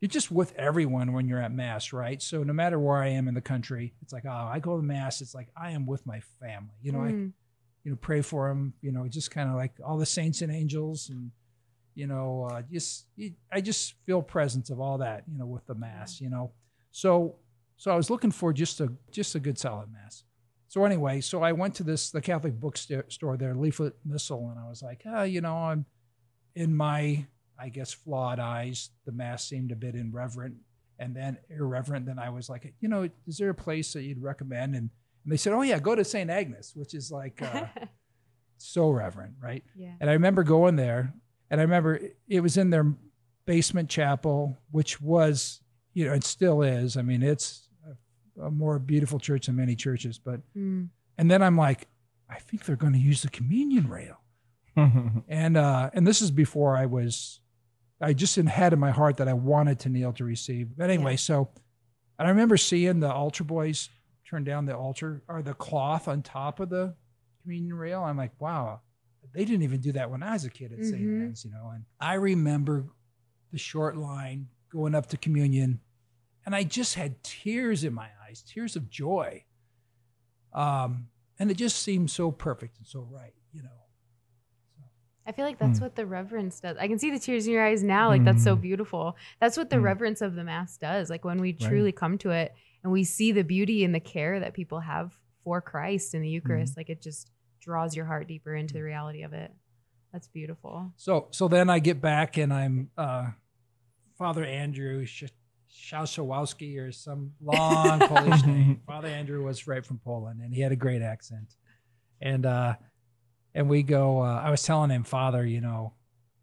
you're 0.00 0.08
just 0.08 0.30
with 0.30 0.54
everyone 0.56 1.12
when 1.14 1.26
you're 1.28 1.40
at 1.40 1.52
mass, 1.52 1.92
right? 1.92 2.20
So 2.20 2.42
no 2.42 2.52
matter 2.52 2.78
where 2.78 2.98
I 2.98 3.08
am 3.08 3.26
in 3.26 3.32
the 3.34 3.40
country, 3.40 3.94
it's 4.02 4.12
like, 4.12 4.24
oh, 4.26 4.30
I 4.52 4.58
go 4.58 4.76
to 4.76 4.82
mass. 4.82 5.22
It's 5.22 5.34
like 5.34 5.48
I 5.56 5.70
am 5.70 5.86
with 5.86 6.04
my 6.06 6.20
family. 6.40 6.74
You 6.82 6.92
know, 6.92 7.02
I 7.02 7.12
Mm. 7.12 7.32
you 7.84 7.90
know 7.92 7.96
pray 8.00 8.20
for 8.20 8.48
them. 8.48 8.74
You 8.82 8.92
know, 8.92 9.08
just 9.08 9.30
kind 9.30 9.48
of 9.48 9.56
like 9.56 9.72
all 9.84 9.96
the 9.96 10.06
saints 10.06 10.42
and 10.42 10.52
angels, 10.52 11.08
and 11.08 11.30
you 11.94 12.06
know, 12.06 12.48
uh, 12.50 12.62
just 12.70 13.06
you, 13.16 13.32
I 13.52 13.60
just 13.60 13.94
feel 14.06 14.22
presence 14.22 14.70
of 14.70 14.80
all 14.80 14.98
that. 14.98 15.24
You 15.30 15.38
know, 15.38 15.46
with 15.46 15.66
the 15.66 15.74
mass. 15.74 16.20
You 16.20 16.30
know, 16.30 16.52
so 16.90 17.36
so 17.76 17.92
I 17.92 17.96
was 17.96 18.10
looking 18.10 18.30
for 18.30 18.52
just 18.52 18.80
a 18.80 18.92
just 19.10 19.34
a 19.34 19.40
good 19.40 19.58
solid 19.58 19.92
mass. 19.92 20.24
So 20.68 20.84
anyway, 20.84 21.20
so 21.20 21.42
I 21.42 21.52
went 21.52 21.74
to 21.76 21.82
this 21.82 22.10
the 22.10 22.20
Catholic 22.20 22.58
bookstore 22.58 23.36
there, 23.36 23.54
Leaflet 23.54 23.94
Missal, 24.04 24.50
and 24.50 24.58
I 24.58 24.68
was 24.68 24.82
like, 24.82 25.02
oh, 25.06 25.22
you 25.22 25.40
know, 25.40 25.56
I'm 25.56 25.86
in 26.54 26.76
my 26.76 27.26
I 27.58 27.68
guess 27.68 27.92
flawed 27.92 28.40
eyes, 28.40 28.90
the 29.06 29.12
mass 29.12 29.48
seemed 29.48 29.72
a 29.72 29.76
bit 29.76 29.94
irreverent 29.94 30.56
and 30.98 31.14
then 31.14 31.38
irreverent. 31.50 32.06
Then 32.06 32.18
I 32.18 32.30
was 32.30 32.48
like, 32.48 32.74
you 32.80 32.88
know, 32.88 33.08
is 33.26 33.38
there 33.38 33.50
a 33.50 33.54
place 33.54 33.92
that 33.92 34.02
you'd 34.02 34.22
recommend? 34.22 34.74
And, 34.74 34.90
and 35.24 35.32
they 35.32 35.36
said, 35.36 35.52
oh 35.52 35.62
yeah, 35.62 35.78
go 35.78 35.94
to 35.94 36.04
St. 36.04 36.30
Agnes, 36.30 36.72
which 36.74 36.94
is 36.94 37.10
like 37.10 37.40
uh, 37.42 37.66
so 38.58 38.90
reverent, 38.90 39.34
right? 39.40 39.64
yeah. 39.76 39.92
And 40.00 40.10
I 40.10 40.14
remember 40.14 40.42
going 40.42 40.76
there, 40.76 41.14
and 41.54 41.60
I 41.60 41.64
remember 41.64 41.94
it- 41.96 42.16
it 42.28 42.40
was 42.40 42.56
in 42.56 42.70
their 42.70 42.92
basement 43.46 43.88
chapel, 43.88 44.58
which 44.70 45.00
was, 45.00 45.60
you 45.92 46.04
know, 46.06 46.12
it 46.12 46.24
still 46.24 46.62
is. 46.62 46.96
I 46.96 47.02
mean, 47.02 47.22
it's 47.22 47.68
a, 48.38 48.46
a 48.46 48.50
more 48.50 48.78
beautiful 48.78 49.18
church 49.18 49.46
than 49.46 49.56
many 49.56 49.74
churches. 49.76 50.18
But 50.18 50.40
Mm. 50.56 50.88
and 51.18 51.30
then 51.30 51.42
I'm 51.42 51.56
like, 51.56 51.88
I 52.28 52.38
think 52.38 52.64
they're 52.64 52.76
going 52.76 52.92
to 52.94 52.98
use 52.98 53.22
the 53.22 53.28
communion 53.30 53.88
rail 53.88 54.20
and 55.28 55.56
uh 55.56 55.90
and 55.94 56.04
this 56.06 56.20
is 56.20 56.30
before 56.32 56.76
i 56.76 56.84
was 56.84 57.38
i 58.00 58.12
just 58.12 58.34
had 58.34 58.72
in 58.72 58.78
my 58.80 58.90
heart 58.90 59.18
that 59.18 59.28
i 59.28 59.32
wanted 59.32 59.78
to 59.78 59.88
kneel 59.88 60.12
to 60.12 60.24
receive 60.24 60.76
but 60.76 60.90
anyway 60.90 61.12
Yeah. 61.12 61.16
so 61.16 61.48
and 62.18 62.26
i 62.26 62.30
remember 62.30 62.56
seeing 62.56 62.98
the 62.98 63.12
altar 63.12 63.44
boys 63.44 63.88
turn 64.28 64.42
down 64.42 64.64
the 64.66 64.76
altar 64.76 65.22
or 65.28 65.42
the 65.42 65.54
cloth 65.54 66.08
on 66.08 66.22
top 66.22 66.58
of 66.58 66.70
the 66.70 66.96
communion 67.42 67.74
rail 67.76 68.02
i'm 68.02 68.16
like 68.16 68.32
wow 68.40 68.80
they 69.32 69.44
didn't 69.44 69.62
even 69.62 69.80
do 69.80 69.92
that 69.92 70.10
when 70.10 70.22
i 70.22 70.32
was 70.32 70.44
a 70.44 70.50
kid 70.50 70.72
at 70.72 70.84
st 70.84 71.02
Mhm. 71.02 71.26
anne's 71.26 71.44
you 71.44 71.50
know 71.50 71.70
and 71.74 71.84
i 72.00 72.14
remember 72.14 72.86
the 73.52 73.58
short 73.58 73.96
line 73.96 74.48
going 74.70 74.94
up 74.94 75.06
to 75.06 75.16
communion 75.16 75.80
and 76.46 76.54
I 76.54 76.62
just 76.62 76.94
had 76.96 77.22
tears 77.22 77.84
in 77.84 77.94
my 77.94 78.08
eyes, 78.28 78.42
tears 78.42 78.76
of 78.76 78.90
joy. 78.90 79.44
Um, 80.52 81.08
and 81.38 81.50
it 81.50 81.56
just 81.56 81.82
seemed 81.82 82.10
so 82.10 82.30
perfect 82.30 82.76
and 82.78 82.86
so 82.86 83.08
right, 83.10 83.32
you 83.52 83.62
know. 83.62 83.70
I 85.26 85.32
feel 85.32 85.46
like 85.46 85.58
that's 85.58 85.78
Hmm. 85.78 85.84
what 85.86 85.96
the 85.96 86.04
reverence 86.04 86.60
does. 86.60 86.76
I 86.78 86.86
can 86.86 86.98
see 86.98 87.10
the 87.10 87.18
tears 87.18 87.46
in 87.46 87.54
your 87.54 87.64
eyes 87.64 87.82
now. 87.82 88.08
Like 88.08 88.24
that's 88.24 88.44
so 88.44 88.56
Mm. 88.56 88.60
beautiful. 88.60 89.16
That's 89.40 89.56
what 89.56 89.70
the 89.70 89.76
Mm. 89.76 89.84
reverence 89.84 90.20
of 90.20 90.34
the 90.34 90.44
mass 90.44 90.76
does. 90.76 91.08
Like 91.08 91.24
when 91.24 91.40
we 91.40 91.52
Right. 91.52 91.60
truly 91.60 91.92
come 91.92 92.18
to 92.18 92.30
it 92.30 92.54
and 92.82 92.92
we 92.92 93.04
see 93.04 93.32
the 93.32 93.42
beauty 93.42 93.84
and 93.84 93.94
the 93.94 94.00
care 94.00 94.38
that 94.38 94.52
people 94.52 94.80
have 94.80 95.16
for 95.42 95.62
Christ 95.62 96.14
in 96.14 96.20
the 96.20 96.28
Eucharist, 96.28 96.76
like 96.76 96.90
it 96.90 97.00
just 97.00 97.30
draws 97.64 97.96
your 97.96 98.04
heart 98.04 98.28
deeper 98.28 98.54
into 98.54 98.74
the 98.74 98.82
reality 98.82 99.22
of 99.22 99.32
it. 99.32 99.50
That's 100.12 100.28
beautiful. 100.28 100.92
So 100.96 101.28
so 101.30 101.48
then 101.48 101.68
I 101.70 101.78
get 101.78 102.00
back 102.00 102.36
and 102.36 102.52
I'm 102.52 102.90
uh, 102.96 103.30
Father 104.16 104.44
Andrew 104.44 105.04
Sh- 105.06 105.24
Szaszowski 105.72 106.78
or 106.78 106.92
some 106.92 107.32
long 107.42 107.98
Polish 108.08 108.44
name. 108.44 108.80
Father 108.86 109.08
Andrew 109.08 109.42
was 109.42 109.66
right 109.66 109.84
from 109.84 109.98
Poland 109.98 110.40
and 110.40 110.54
he 110.54 110.60
had 110.60 110.72
a 110.72 110.76
great 110.76 111.02
accent. 111.02 111.56
And 112.20 112.46
uh, 112.46 112.74
and 113.54 113.68
we 113.68 113.82
go. 113.82 114.20
Uh, 114.20 114.42
I 114.44 114.50
was 114.50 114.62
telling 114.62 114.90
him, 114.90 115.04
Father, 115.04 115.44
you 115.44 115.60
know, 115.60 115.94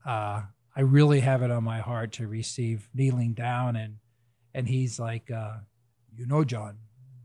uh, 0.05 0.41
I 0.75 0.81
really 0.81 1.19
have 1.19 1.41
it 1.43 1.51
on 1.51 1.63
my 1.63 1.79
heart 1.79 2.13
to 2.13 2.27
receive 2.27 2.87
kneeling 2.93 3.33
down, 3.33 3.75
and 3.75 3.97
and 4.53 4.67
he's 4.67 4.99
like, 4.99 5.29
uh, 5.29 5.57
you 6.15 6.25
know, 6.25 6.43
John, 6.43 6.77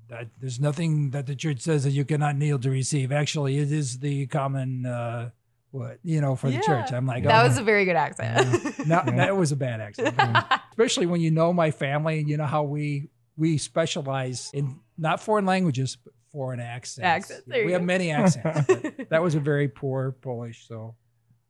that 0.08 0.28
there's 0.40 0.60
nothing 0.60 1.10
that 1.10 1.26
the 1.26 1.34
church 1.34 1.60
says 1.60 1.84
that 1.84 1.90
you 1.90 2.04
cannot 2.04 2.36
kneel 2.36 2.58
to 2.58 2.70
receive. 2.70 3.12
Actually, 3.12 3.58
it 3.58 3.72
is 3.72 3.98
the 3.98 4.26
common. 4.26 4.86
Uh, 4.86 5.30
what 5.76 5.98
you 6.02 6.20
know 6.20 6.34
for 6.36 6.50
the 6.50 6.58
church. 6.60 6.92
I'm 6.92 7.06
like, 7.06 7.24
that 7.24 7.44
oh, 7.44 7.48
was 7.48 7.58
a 7.58 7.62
very 7.62 7.84
good 7.84 7.96
accent. 7.96 8.86
no, 8.86 9.02
that 9.06 9.36
was 9.36 9.52
a 9.52 9.56
bad 9.56 9.80
accent. 9.80 10.16
Especially 10.70 11.06
when 11.06 11.20
you 11.20 11.30
know 11.30 11.52
my 11.52 11.70
family 11.70 12.18
and 12.20 12.28
you 12.28 12.36
know 12.36 12.46
how 12.46 12.62
we 12.62 13.10
we 13.36 13.58
specialize 13.58 14.50
in 14.54 14.80
not 14.96 15.20
foreign 15.20 15.44
languages 15.44 15.96
but 16.02 16.14
foreign 16.32 16.60
accents. 16.60 17.04
Accents, 17.04 17.42
we 17.46 17.72
have 17.72 17.82
go. 17.82 17.86
many 17.86 18.10
accents. 18.10 18.66
that 19.10 19.22
was 19.22 19.34
a 19.34 19.40
very 19.40 19.68
poor 19.68 20.12
Polish, 20.12 20.66
so 20.66 20.94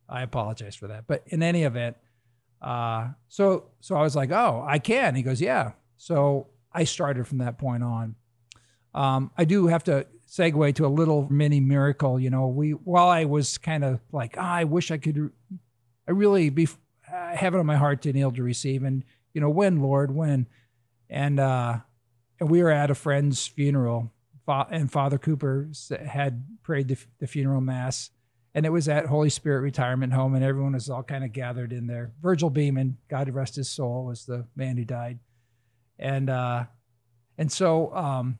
I 0.09 0.21
apologize 0.21 0.75
for 0.75 0.87
that. 0.87 1.05
But 1.07 1.23
in 1.27 1.43
any 1.43 1.63
event, 1.63 1.97
uh, 2.61 3.09
so 3.27 3.69
so 3.79 3.95
I 3.95 4.01
was 4.01 4.15
like, 4.15 4.31
oh, 4.31 4.63
I 4.67 4.79
can. 4.79 5.15
He 5.15 5.23
goes, 5.23 5.41
yeah. 5.41 5.71
So 5.97 6.47
I 6.71 6.83
started 6.83 7.27
from 7.27 7.39
that 7.39 7.57
point 7.57 7.83
on. 7.83 8.15
Um, 8.97 9.29
I 9.37 9.45
do 9.45 9.67
have 9.67 9.83
to 9.83 10.07
segue 10.27 10.73
to 10.75 10.85
a 10.85 10.89
little 10.89 11.27
mini 11.29 11.59
miracle. 11.59 12.19
You 12.19 12.31
know, 12.31 12.47
we 12.47 12.71
while 12.71 13.09
I 13.09 13.25
was 13.25 13.59
kind 13.59 13.83
of 13.83 13.99
like, 14.11 14.35
ah, 14.39 14.53
I 14.55 14.63
wish 14.63 14.89
I 14.89 14.97
could, 14.97 15.31
I 16.07 16.11
really 16.11 16.49
be 16.49 16.67
uh, 17.11 17.35
have 17.35 17.53
it 17.53 17.59
on 17.59 17.65
my 17.67 17.75
heart 17.75 18.01
to 18.01 18.11
kneel 18.11 18.31
to 18.31 18.41
receive, 18.41 18.83
and 18.83 19.03
you 19.33 19.41
know, 19.41 19.51
when 19.51 19.81
Lord, 19.81 20.15
when, 20.15 20.47
and 21.11 21.39
uh, 21.39 21.77
and 22.39 22.49
we 22.49 22.63
were 22.63 22.71
at 22.71 22.89
a 22.89 22.95
friend's 22.95 23.45
funeral, 23.45 24.11
and 24.47 24.91
Father 24.91 25.19
Cooper 25.19 25.69
had 26.03 26.43
prayed 26.63 26.87
the, 26.87 26.97
the 27.19 27.27
funeral 27.27 27.61
mass, 27.61 28.09
and 28.55 28.65
it 28.65 28.71
was 28.71 28.89
at 28.89 29.05
Holy 29.05 29.29
Spirit 29.29 29.61
Retirement 29.61 30.11
Home, 30.13 30.33
and 30.33 30.43
everyone 30.43 30.73
was 30.73 30.89
all 30.89 31.03
kind 31.03 31.23
of 31.23 31.33
gathered 31.33 31.71
in 31.71 31.85
there. 31.85 32.13
Virgil 32.19 32.49
Beeman, 32.49 32.97
God 33.09 33.29
rest 33.29 33.57
his 33.57 33.69
soul, 33.69 34.05
was 34.05 34.25
the 34.25 34.47
man 34.55 34.75
who 34.75 34.85
died, 34.85 35.19
and 35.99 36.31
uh, 36.31 36.65
and 37.37 37.51
so 37.51 37.95
um, 37.95 38.39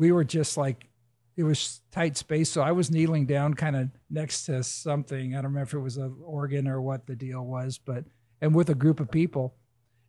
we 0.00 0.10
were 0.10 0.24
just 0.24 0.56
like 0.56 0.88
it 1.36 1.44
was 1.44 1.80
tight 1.92 2.16
space, 2.16 2.50
so 2.50 2.60
I 2.60 2.72
was 2.72 2.90
kneeling 2.90 3.24
down, 3.26 3.54
kind 3.54 3.76
of 3.76 3.88
next 4.10 4.44
to 4.46 4.62
something. 4.64 5.32
I 5.34 5.36
don't 5.36 5.52
remember 5.52 5.68
if 5.68 5.74
it 5.74 5.78
was 5.78 5.96
an 5.96 6.16
organ 6.24 6.66
or 6.66 6.80
what 6.82 7.06
the 7.06 7.14
deal 7.14 7.42
was, 7.44 7.78
but 7.78 8.04
and 8.40 8.54
with 8.54 8.68
a 8.68 8.74
group 8.74 8.98
of 8.98 9.10
people, 9.10 9.54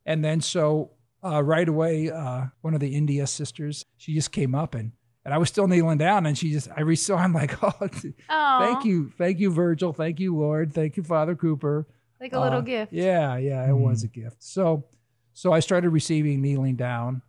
and 0.05 0.25
then 0.25 0.41
so 0.41 0.91
uh, 1.23 1.43
right 1.43 1.69
away, 1.69 2.09
uh, 2.09 2.45
one 2.61 2.73
of 2.73 2.79
the 2.79 2.95
India 2.95 3.27
sisters, 3.27 3.85
she 3.97 4.13
just 4.15 4.31
came 4.31 4.55
up 4.55 4.73
and 4.73 4.93
and 5.23 5.35
I 5.35 5.37
was 5.37 5.49
still 5.49 5.67
kneeling 5.67 5.99
down, 5.99 6.25
and 6.25 6.35
she 6.35 6.51
just 6.51 6.67
I 6.75 6.81
re- 6.81 6.95
so 6.95 7.15
I'm 7.15 7.33
like, 7.33 7.63
oh, 7.63 7.71
Aw, 8.29 8.59
thank 8.59 8.85
you, 8.85 9.11
thank 9.17 9.39
you, 9.39 9.51
Virgil, 9.51 9.93
thank 9.93 10.19
you, 10.19 10.35
Lord, 10.35 10.73
thank 10.73 10.97
you, 10.97 11.03
Father 11.03 11.35
Cooper. 11.35 11.87
Like 12.19 12.33
a 12.33 12.39
little 12.39 12.59
Uh, 12.59 12.61
gift. 12.61 12.93
Yeah, 12.93 13.37
yeah, 13.37 13.67
it 13.69 13.73
was 13.75 14.03
a 14.03 14.07
gift. 14.07 14.43
So, 14.43 14.85
so 15.33 15.51
I 15.53 15.59
started 15.59 15.89
receiving 15.89 16.41
kneeling 16.41 16.75
down, 16.75 17.21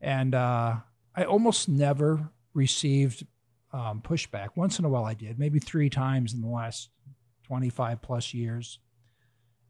and 0.00 0.34
uh, 0.34 0.76
I 1.16 1.24
almost 1.24 1.68
never 1.68 2.30
received 2.54 3.26
um, 3.72 4.02
pushback. 4.02 4.50
Once 4.56 4.78
in 4.78 4.84
a 4.84 4.88
while, 4.88 5.04
I 5.04 5.14
did, 5.14 5.38
maybe 5.38 5.58
three 5.58 5.90
times 5.90 6.32
in 6.32 6.40
the 6.40 6.48
last 6.48 6.90
twenty-five 7.44 8.00
plus 8.02 8.32
years, 8.32 8.78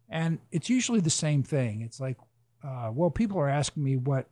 and 0.09 0.39
it's 0.51 0.69
usually 0.69 1.01
the 1.01 1.11
same 1.11 1.43
thing. 1.43 1.81
It's 1.81 2.01
like, 2.01 2.17
uh, 2.63 2.91
well, 2.93 3.11
people 3.11 3.39
are 3.39 3.49
asking 3.49 3.83
me 3.83 3.97
what 3.97 4.29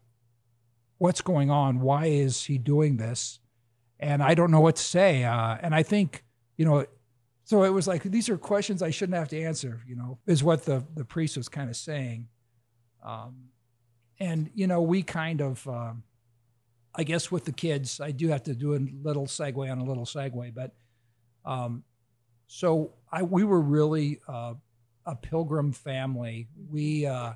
what's 0.98 1.20
going 1.20 1.50
on. 1.50 1.80
Why 1.80 2.06
is 2.06 2.44
he 2.44 2.58
doing 2.58 2.96
this? 2.96 3.40
And 3.98 4.22
I 4.22 4.34
don't 4.34 4.50
know 4.50 4.60
what 4.60 4.76
to 4.76 4.82
say. 4.82 5.24
Uh, 5.24 5.56
and 5.60 5.74
I 5.74 5.82
think, 5.82 6.24
you 6.56 6.64
know, 6.64 6.86
so 7.44 7.64
it 7.64 7.70
was 7.70 7.86
like 7.86 8.02
these 8.04 8.28
are 8.28 8.38
questions 8.38 8.82
I 8.82 8.90
shouldn't 8.90 9.18
have 9.18 9.28
to 9.28 9.42
answer. 9.42 9.80
You 9.86 9.96
know, 9.96 10.18
is 10.26 10.44
what 10.44 10.64
the 10.64 10.84
the 10.94 11.04
priest 11.04 11.36
was 11.36 11.48
kind 11.48 11.68
of 11.70 11.76
saying. 11.76 12.28
Um, 13.04 13.48
and 14.20 14.50
you 14.54 14.66
know, 14.66 14.82
we 14.82 15.02
kind 15.02 15.40
of, 15.40 15.66
um, 15.66 16.04
I 16.94 17.04
guess, 17.04 17.30
with 17.30 17.44
the 17.44 17.52
kids, 17.52 18.00
I 18.00 18.10
do 18.10 18.28
have 18.28 18.42
to 18.44 18.54
do 18.54 18.74
a 18.74 18.80
little 19.02 19.26
segue 19.26 19.70
on 19.70 19.78
a 19.78 19.84
little 19.84 20.04
segue, 20.04 20.54
but 20.54 20.72
um, 21.44 21.84
so 22.46 22.92
I 23.10 23.22
we 23.22 23.44
were 23.44 23.60
really 23.60 24.20
uh, 24.28 24.54
a 25.06 25.16
pilgrim 25.16 25.72
family. 25.72 26.48
We 26.70 27.06
uh, 27.06 27.32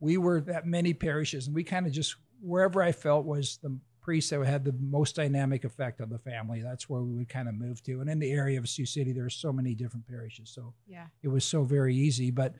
we 0.00 0.16
were 0.16 0.44
at 0.52 0.66
many 0.66 0.92
parishes, 0.92 1.46
and 1.46 1.54
we 1.54 1.62
kind 1.64 1.86
of 1.86 1.92
just 1.92 2.16
wherever 2.40 2.82
I 2.82 2.92
felt 2.92 3.24
was 3.24 3.58
the 3.62 3.78
priest 4.02 4.28
that 4.30 4.44
had 4.44 4.64
the 4.64 4.74
most 4.80 5.16
dynamic 5.16 5.64
effect 5.64 6.00
on 6.02 6.10
the 6.10 6.18
family. 6.18 6.60
That's 6.60 6.90
where 6.90 7.00
we 7.00 7.14
would 7.14 7.28
kind 7.28 7.48
of 7.48 7.54
move 7.54 7.82
to. 7.84 8.00
And 8.02 8.10
in 8.10 8.18
the 8.18 8.30
area 8.32 8.58
of 8.58 8.68
Sioux 8.68 8.84
City, 8.84 9.12
there 9.12 9.24
are 9.24 9.30
so 9.30 9.50
many 9.50 9.74
different 9.74 10.06
parishes, 10.06 10.50
so 10.50 10.74
Yeah. 10.86 11.06
it 11.22 11.28
was 11.28 11.42
so 11.44 11.62
very 11.64 11.94
easy. 11.96 12.30
But 12.30 12.54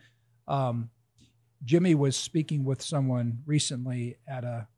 um, 0.48 0.88
Jimmy 1.64 1.94
was 1.94 2.16
speaking 2.16 2.64
with 2.64 2.80
someone 2.80 3.40
recently 3.44 4.16
at 4.26 4.44
a 4.44 4.68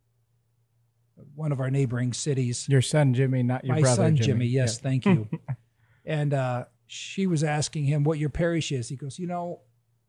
one 1.34 1.52
of 1.52 1.60
our 1.60 1.70
neighboring 1.70 2.12
cities. 2.12 2.66
Your 2.68 2.82
son 2.82 3.14
Jimmy, 3.14 3.42
not 3.42 3.64
your 3.64 3.74
My 3.76 3.80
brother 3.82 3.96
son 4.04 4.16
Jimmy. 4.16 4.26
Jimmy, 4.26 4.46
yes, 4.46 4.76
Yeah. 4.78 4.82
thank 4.90 5.06
you. 5.06 5.28
and 6.04 6.34
uh, 6.34 6.64
she 6.86 7.26
was 7.26 7.42
asking 7.44 7.84
him 7.84 8.04
what 8.04 8.18
your 8.18 8.28
parish 8.30 8.70
is. 8.72 8.88
He 8.88 8.96
goes, 8.96 9.18
you 9.18 9.26
know, 9.26 9.60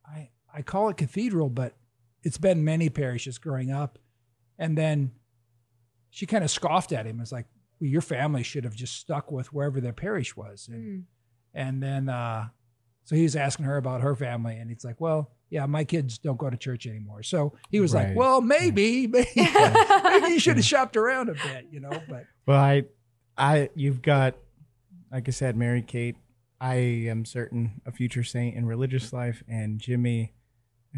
I 0.05 0.29
I 0.53 0.61
call 0.61 0.89
it 0.89 0.97
cathedral, 0.97 1.49
but 1.49 1.75
it's 2.23 2.37
been 2.37 2.63
many 2.63 2.89
parishes 2.89 3.37
growing 3.37 3.71
up. 3.71 3.99
And 4.57 4.77
then 4.77 5.11
she 6.09 6.25
kind 6.25 6.43
of 6.43 6.49
scoffed 6.49 6.91
at 6.91 7.05
him. 7.05 7.19
It's 7.21 7.31
like, 7.31 7.45
well, 7.79 7.89
your 7.89 8.01
family 8.01 8.43
should 8.43 8.63
have 8.63 8.75
just 8.75 8.95
stuck 8.95 9.31
with 9.31 9.53
wherever 9.53 9.79
their 9.79 9.93
parish 9.93 10.35
was. 10.35 10.67
And 10.71 10.83
Mm. 10.83 11.03
and 11.53 11.83
then, 11.83 12.09
uh, 12.09 12.49
so 13.03 13.15
he 13.15 13.23
was 13.23 13.35
asking 13.35 13.65
her 13.65 13.77
about 13.77 14.01
her 14.01 14.15
family, 14.15 14.57
and 14.57 14.69
it's 14.71 14.83
like, 14.83 14.99
well, 14.99 15.31
yeah, 15.49 15.65
my 15.65 15.83
kids 15.83 16.17
don't 16.17 16.37
go 16.37 16.49
to 16.49 16.57
church 16.57 16.85
anymore. 16.87 17.23
So 17.23 17.53
he 17.69 17.79
was 17.79 17.93
like, 17.93 18.15
well, 18.15 18.41
maybe, 18.41 19.07
maybe, 19.07 19.29
maybe 19.35 20.27
you 20.33 20.39
should 20.39 20.57
have 20.57 20.65
shopped 20.65 20.97
around 20.97 21.29
a 21.29 21.33
bit, 21.33 21.67
you 21.71 21.79
know. 21.79 22.01
But 22.09 22.25
Well, 22.45 22.59
I, 22.59 22.83
I, 23.37 23.69
you've 23.75 24.01
got, 24.01 24.35
like 25.11 25.27
I 25.27 25.31
said, 25.31 25.55
Mary 25.55 25.81
Kate. 25.81 26.15
I 26.59 26.75
am 26.75 27.23
certain 27.23 27.81
a 27.85 27.91
future 27.91 28.23
saint 28.23 28.55
in 28.57 28.65
religious 28.65 29.13
life, 29.13 29.43
and 29.47 29.79
Jimmy, 29.79 30.33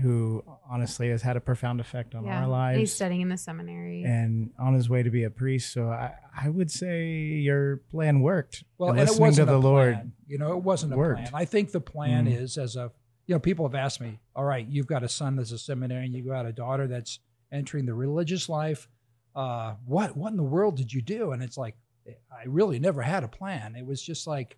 who 0.01 0.41
honestly 0.69 1.09
has 1.09 1.21
had 1.21 1.35
a 1.35 1.41
profound 1.41 1.81
effect 1.81 2.15
on 2.15 2.23
yeah. 2.25 2.39
our 2.41 2.47
lives. 2.47 2.79
he's 2.79 2.93
studying 2.95 3.19
in 3.21 3.27
the 3.29 3.35
seminary. 3.37 4.03
and 4.03 4.51
on 4.57 4.73
his 4.73 4.89
way 4.89 5.03
to 5.03 5.09
be 5.09 5.23
a 5.25 5.29
priest. 5.29 5.73
So 5.73 5.89
I, 5.89 6.13
I 6.41 6.47
would 6.49 6.71
say 6.71 7.07
your 7.09 7.77
plan 7.91 8.21
worked. 8.21 8.63
well, 8.77 8.91
and 8.91 8.99
and 9.01 9.09
it 9.09 9.19
wasn't 9.19 9.47
to 9.49 9.51
the 9.51 9.57
a 9.57 9.59
Lord. 9.59 9.93
plan. 9.95 10.11
You 10.27 10.37
know, 10.37 10.53
it 10.53 10.63
wasn't 10.63 10.93
a 10.93 10.97
worked. 10.97 11.19
plan. 11.29 11.31
I 11.33 11.43
think 11.45 11.71
the 11.71 11.81
plan 11.81 12.25
Mm. 12.27 12.39
is 12.41 12.57
as 12.57 12.77
a, 12.77 12.91
you 13.29 13.35
know, 13.35 13.39
people 13.39 13.63
have 13.67 13.75
asked 13.75 14.01
me, 14.01 14.19
all 14.35 14.43
right, 14.43 14.65
you've 14.67 14.87
got 14.87 15.03
a 15.03 15.07
son 15.07 15.35
that's 15.35 15.51
a 15.51 15.59
seminarian, 15.59 16.13
you've 16.13 16.25
got 16.25 16.47
a 16.47 16.51
daughter 16.51 16.87
that's 16.87 17.19
entering 17.51 17.85
the 17.85 17.93
religious 17.93 18.49
life. 18.49 18.87
Uh, 19.35 19.75
what 19.85 20.17
what 20.17 20.31
in 20.31 20.37
the 20.37 20.41
world 20.43 20.75
did 20.75 20.91
you 20.91 21.01
do? 21.03 21.31
And 21.31 21.43
it's 21.43 21.55
like, 21.57 21.75
I 22.07 22.45
really 22.47 22.79
never 22.79 23.03
had 23.03 23.23
a 23.23 23.27
plan. 23.27 23.75
It 23.75 23.85
was 23.85 24.01
just 24.01 24.25
like, 24.25 24.57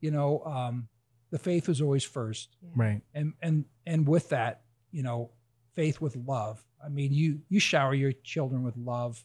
you 0.00 0.10
know, 0.10 0.42
um, 0.46 0.88
the 1.30 1.38
faith 1.38 1.68
was 1.68 1.82
always 1.82 2.02
first. 2.04 2.56
Yeah. 2.62 2.70
Right. 2.74 3.02
and 3.12 3.34
and 3.42 3.66
and 3.86 4.08
with 4.08 4.30
that 4.30 4.62
you 4.90 5.02
know 5.02 5.32
faith 5.74 6.00
with 6.00 6.16
love 6.16 6.64
i 6.82 6.88
mean 6.88 7.12
you 7.12 7.40
you 7.50 7.60
shower 7.60 7.92
your 7.92 8.12
children 8.24 8.62
with 8.62 8.74
love 8.78 9.22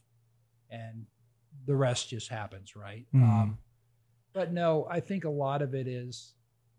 and 0.70 1.06
the 1.66 1.74
rest 1.74 2.10
just 2.10 2.28
happens 2.28 2.76
right 2.76 3.06
Mhm. 3.14 3.22
um 3.22 3.58
but 4.34 4.52
no 4.52 4.86
i 4.90 5.00
think 5.00 5.24
a 5.24 5.30
lot 5.30 5.62
of 5.62 5.74
it 5.74 5.88
is 5.88 6.34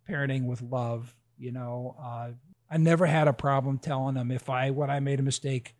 parenting 0.07 0.45
with 0.45 0.61
love 0.61 1.15
you 1.37 1.51
know 1.51 1.95
uh 2.01 2.29
i 2.69 2.77
never 2.77 3.05
had 3.05 3.27
a 3.27 3.33
problem 3.33 3.77
telling 3.77 4.15
them 4.15 4.31
if 4.31 4.49
i 4.49 4.69
when 4.71 4.89
i 4.89 4.99
made 4.99 5.19
a 5.19 5.23
mistake 5.23 5.75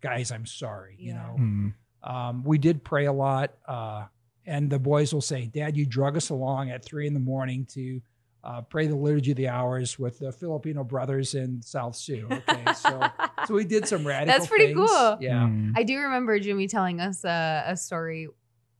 guys 0.00 0.30
i'm 0.32 0.46
sorry 0.46 0.96
you 0.98 1.12
Yeah. 1.12 1.22
know 1.22 1.36
Mm. 1.38 1.74
um, 2.02 2.44
we 2.44 2.58
did 2.58 2.84
pray 2.84 3.06
a 3.06 3.12
lot, 3.12 3.54
uh, 3.66 4.04
and 4.46 4.70
the 4.70 4.78
boys 4.78 5.12
will 5.12 5.20
say, 5.20 5.46
"Dad, 5.46 5.76
you 5.76 5.84
drug 5.86 6.16
us 6.16 6.30
along 6.30 6.70
at 6.70 6.84
three 6.84 7.06
in 7.08 7.14
the 7.14 7.20
morning 7.20 7.66
to 7.72 8.00
uh, 8.44 8.60
pray 8.62 8.86
the 8.86 8.94
liturgy 8.94 9.32
of 9.32 9.36
the 9.36 9.48
hours 9.48 9.98
with 9.98 10.20
the 10.20 10.30
Filipino 10.30 10.84
brothers 10.84 11.34
in 11.34 11.60
South 11.62 11.96
Sioux." 11.96 12.28
Okay, 12.30 12.64
so 12.74 13.02
so 13.46 13.54
we 13.54 13.64
did 13.64 13.88
some 13.88 14.06
radical. 14.06 14.32
That's 14.38 14.46
pretty 14.46 14.66
things. 14.74 14.88
cool. 14.88 15.16
Yeah. 15.20 15.40
Mm. 15.48 15.72
I 15.74 15.82
do 15.82 15.98
remember 15.98 16.38
Jimmy 16.38 16.68
telling 16.68 17.00
us 17.00 17.24
a, 17.24 17.64
a 17.66 17.76
story 17.76 18.28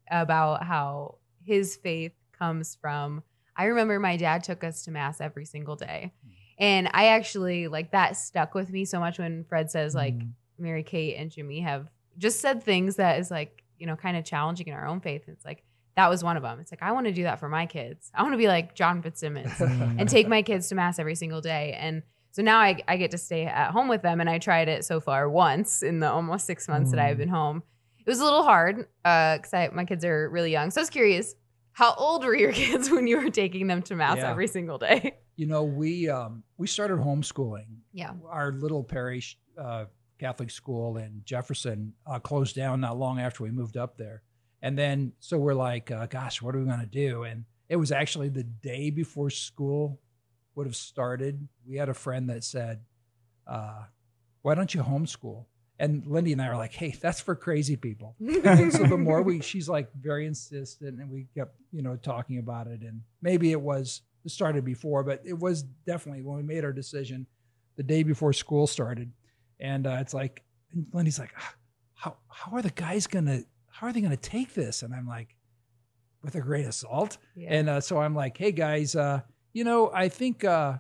about 0.09 0.63
how 0.63 1.19
his 1.45 1.75
faith 1.75 2.13
comes 2.39 2.77
from. 2.81 3.25
I 3.57 3.65
remember 3.65 3.99
my 3.99 4.17
dad 4.17 4.45
took 4.45 4.63
us 4.65 4.83
to 4.85 4.91
mass 4.91 5.21
every 5.21 5.45
single 5.47 5.77
day. 5.77 6.13
And 6.59 6.89
I 6.93 7.09
actually 7.09 7.69
like 7.69 7.91
that 7.93 8.17
stuck 8.17 8.55
with 8.55 8.71
me 8.71 8.85
so 8.85 8.99
much 9.01 9.19
when 9.19 9.45
Fred 9.45 9.71
says 9.71 9.95
like 9.95 10.15
Mhm. 10.15 10.31
Mary 10.59 10.83
Kate 10.83 11.17
and 11.17 11.31
Jimmy 11.31 11.61
have 11.61 11.89
just 12.19 12.41
said 12.41 12.63
things 12.63 12.97
that 12.97 13.19
is 13.19 13.31
like, 13.31 13.63
you 13.79 13.87
know, 13.87 13.97
kind 13.97 14.17
of 14.17 14.25
challenging 14.25 14.69
in 14.69 14.75
our 14.75 14.87
own 14.87 15.01
faith. 15.01 15.25
It's 15.29 15.45
like 15.45 15.63
that 15.97 16.09
was 16.09 16.23
one 16.25 16.37
of 16.37 16.43
them. 16.43 16.61
It's 16.61 16.71
like 16.73 16.83
I 16.83 16.93
want 16.93 17.07
to 17.07 17.13
do 17.13 17.25
that 17.25 17.41
for 17.41 17.49
my 17.49 17.67
kids. 17.67 18.11
I 18.15 18.23
want 18.23 18.33
to 18.35 18.39
be 18.39 18.49
like 18.49 18.75
John 18.75 19.03
Fitzsimmons 19.03 19.53
Mm. 19.53 19.97
and 20.01 20.09
take 20.09 20.29
my 20.29 20.43
kids 20.43 20.69
to 20.69 20.75
mass 20.75 20.99
every 20.99 21.15
single 21.15 21.41
day. 21.41 21.75
And 21.79 22.03
so 22.33 22.43
now 22.43 22.59
I, 22.59 22.79
I 22.89 22.97
get 22.99 23.11
to 23.13 23.19
stay 23.19 23.45
at 23.47 23.71
home 23.71 23.89
with 23.89 24.03
them. 24.03 24.21
And 24.21 24.29
I 24.29 24.39
tried 24.39 24.69
it 24.69 24.85
so 24.85 25.01
far 25.01 25.29
once 25.29 25.83
in 25.83 26.01
the 26.01 26.11
almost 26.11 26.47
six 26.47 26.69
months 26.69 26.91
that 26.91 27.01
I've 27.01 27.17
Mm. 27.17 27.21
been 27.21 27.29
home. 27.31 27.63
It 27.99 28.09
was 28.11 28.21
a 28.21 28.25
little 28.25 28.45
hard 28.45 28.87
because 29.03 29.53
I 29.55 29.69
my 29.73 29.85
kids 29.85 30.05
are 30.05 30.29
really 30.31 30.53
young. 30.53 30.71
So 30.71 30.81
I 30.81 30.83
was 30.83 30.91
curious, 30.91 31.35
how 31.76 31.92
old 31.95 32.25
were 32.25 32.35
your 32.35 32.52
kids 32.64 32.90
when 32.90 33.06
you 33.06 33.21
were 33.21 33.28
taking 33.30 33.66
them 33.66 33.83
to 33.83 33.95
mass 33.95 34.16
Yeah. 34.16 34.30
every 34.30 34.49
single 34.49 34.78
day? 34.78 35.16
You 35.38 35.45
know, 35.47 35.64
we 35.64 36.09
um, 36.09 36.45
we 36.56 36.66
started 36.66 36.97
homeschooling. 36.97 37.66
Yeah. 37.92 38.12
Our 38.26 38.52
little 38.52 38.83
parish 38.83 39.37
uh, 39.61 39.85
Catholic 40.18 40.49
school 40.50 40.97
in 40.97 41.21
Jefferson 41.26 41.92
uh, 42.06 42.18
closed 42.21 42.56
down 42.56 42.80
not 42.80 42.97
long 42.97 43.21
after 43.21 43.42
we 43.45 43.50
moved 43.50 43.76
up 43.76 43.99
there, 43.99 44.23
and 44.62 44.78
then 44.78 45.12
so 45.21 45.37
we're 45.37 45.52
like, 45.52 45.90
uh, 45.90 46.06
gosh, 46.06 46.40
what 46.40 46.54
are 46.56 46.59
we 46.59 46.64
going 46.64 46.80
to 46.80 46.87
do? 46.87 47.25
And 47.25 47.45
it 47.68 47.76
was 47.76 47.92
actually 47.92 48.30
the 48.30 48.45
day 48.45 48.88
before 48.88 49.28
school 49.28 50.00
would 50.54 50.66
have 50.66 50.75
started. 50.75 51.47
We 51.68 51.76
had 51.76 51.90
a 51.90 51.95
friend 51.95 52.30
that 52.30 52.42
said, 52.42 52.80
uh, 53.47 53.83
"Why 54.40 54.54
don't 54.54 54.73
you 54.73 54.80
homeschool?" 54.83 55.45
And 55.78 56.06
Lindy 56.06 56.33
and 56.33 56.40
I 56.40 56.49
were 56.49 56.56
like, 56.56 56.73
"Hey, 56.73 56.95
that's 57.00 57.21
for 57.21 57.35
crazy 57.35 57.76
people." 57.76 58.16
and 58.21 58.73
so 58.78 58.85
the 58.85 58.97
more 58.97 59.21
we 59.23 59.40
she's 59.40 59.68
like 59.68 59.88
very 60.00 60.26
insistent 60.26 60.99
and 61.00 61.11
we 61.11 61.26
kept 61.35 61.54
you 61.73 61.83
know 61.83 61.97
talking 61.97 62.38
about 62.38 62.66
it 62.66 62.80
and 62.80 63.02
maybe 63.21 63.52
it 63.52 63.61
was 63.61 64.00
it 64.25 64.30
started 64.30 64.64
before 64.64 65.04
but 65.04 65.21
it 65.25 65.38
was 65.38 65.62
definitely 65.87 66.23
when 66.23 66.37
we 66.37 66.42
made 66.42 66.64
our 66.64 66.73
decision 66.73 67.26
the 67.76 67.83
day 67.83 68.02
before 68.02 68.33
school 68.33 68.66
started 68.66 69.12
and 69.61 69.87
uh, 69.87 69.99
it's 70.00 70.14
like 70.14 70.42
and 70.73 70.87
Lindy's 70.92 71.18
like 71.18 71.33
"Ah, 71.38 71.54
how 71.95 72.16
how 72.28 72.52
are 72.56 72.62
the 72.62 72.71
guys 72.71 73.06
gonna 73.06 73.42
how 73.68 73.87
are 73.87 73.92
they 73.92 74.00
gonna 74.00 74.16
take 74.16 74.54
this 74.54 74.83
and 74.83 74.95
I'm 74.95 75.06
like 75.06 75.37
with 76.23 76.35
a 76.37 76.40
grain 76.40 76.64
of 76.64 76.75
salt 76.75 77.18
Yeah. 77.35 77.49
and 77.54 77.68
uh, 77.68 77.80
so 77.83 77.99
I'm 77.99 78.14
like 78.14 78.37
hey 78.38 78.52
guys 78.52 78.97
uh, 78.97 79.21
you 79.52 79.64
know 79.64 79.90
I 79.92 80.09
think 80.09 80.42
uh, 80.42 80.78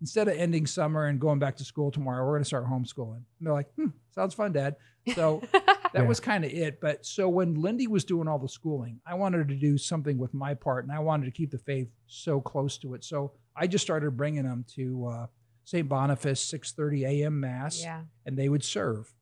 instead 0.00 0.28
of 0.28 0.36
ending 0.36 0.66
summer 0.66 1.06
and 1.06 1.20
going 1.20 1.38
back 1.38 1.56
to 1.56 1.64
school 1.64 1.90
tomorrow 1.90 2.24
we're 2.26 2.34
gonna 2.36 2.44
start 2.44 2.66
homeschooling 2.66 3.16
and 3.38 3.46
they're 3.46 3.52
like 3.52 3.72
hmm, 3.76 3.86
sounds 4.14 4.34
fun 4.34 4.52
dad 4.52 4.76
so 5.14 5.40
that 5.52 5.78
Yeah. 5.94 6.02
was 6.02 6.18
kind 6.20 6.44
of 6.44 6.50
it. 6.50 6.80
But 6.80 7.06
so 7.06 7.28
when 7.28 7.54
Lindy 7.54 7.86
was 7.86 8.04
doing 8.04 8.26
all 8.26 8.40
the 8.40 8.48
schooling, 8.48 9.00
I 9.06 9.14
wanted 9.14 9.46
to 9.48 9.54
do 9.54 9.78
something 9.78 10.18
with 10.18 10.34
my 10.34 10.52
part, 10.52 10.84
and 10.84 10.92
I 10.92 10.98
wanted 10.98 11.26
to 11.26 11.30
keep 11.30 11.52
the 11.52 11.58
faith 11.58 11.88
so 12.08 12.40
close 12.40 12.76
to 12.78 12.94
it. 12.94 13.04
So 13.04 13.30
I 13.56 13.68
just 13.68 13.84
started 13.84 14.16
bringing 14.16 14.42
them 14.42 14.64
to 14.74 15.06
uh, 15.06 15.26
St. 15.62 15.88
Boniface 15.88 16.44
6:30 16.52 17.04
a.m. 17.06 17.38
mass, 17.38 17.80
yeah. 17.80 18.02
and 18.26 18.36
they 18.36 18.48
would 18.48 18.64
serve. 18.64 19.14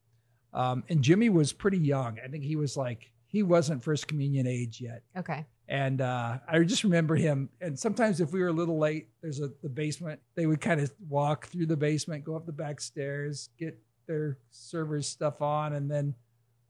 Um, 0.54 0.84
and 0.88 1.02
Jimmy 1.02 1.28
was 1.28 1.52
pretty 1.52 1.78
young. 1.78 2.16
I 2.24 2.28
think 2.28 2.44
he 2.44 2.56
was 2.56 2.78
like 2.78 3.12
he 3.26 3.42
wasn't 3.42 3.84
first 3.84 4.08
communion 4.08 4.46
age 4.46 4.80
yet. 4.80 5.02
Okay. 5.18 5.44
And 5.68 6.00
uh, 6.00 6.38
I 6.46 6.58
just 6.60 6.84
remember 6.84 7.16
him. 7.16 7.48
And 7.60 7.78
sometimes 7.78 8.20
if 8.20 8.32
we 8.32 8.40
were 8.40 8.48
a 8.48 8.52
little 8.52 8.78
late, 8.78 9.08
there's 9.22 9.40
a 9.40 9.50
the 9.62 9.68
basement. 9.68 10.20
They 10.34 10.46
would 10.46 10.60
kind 10.60 10.80
of 10.80 10.92
walk 11.08 11.46
through 11.46 11.66
the 11.66 11.76
basement, 11.76 12.24
go 12.24 12.36
up 12.36 12.46
the 12.46 12.52
back 12.52 12.80
stairs, 12.80 13.48
get 13.58 13.78
their 14.06 14.38
servers 14.50 15.08
stuff 15.08 15.40
on, 15.40 15.72
and 15.72 15.90
then 15.90 16.14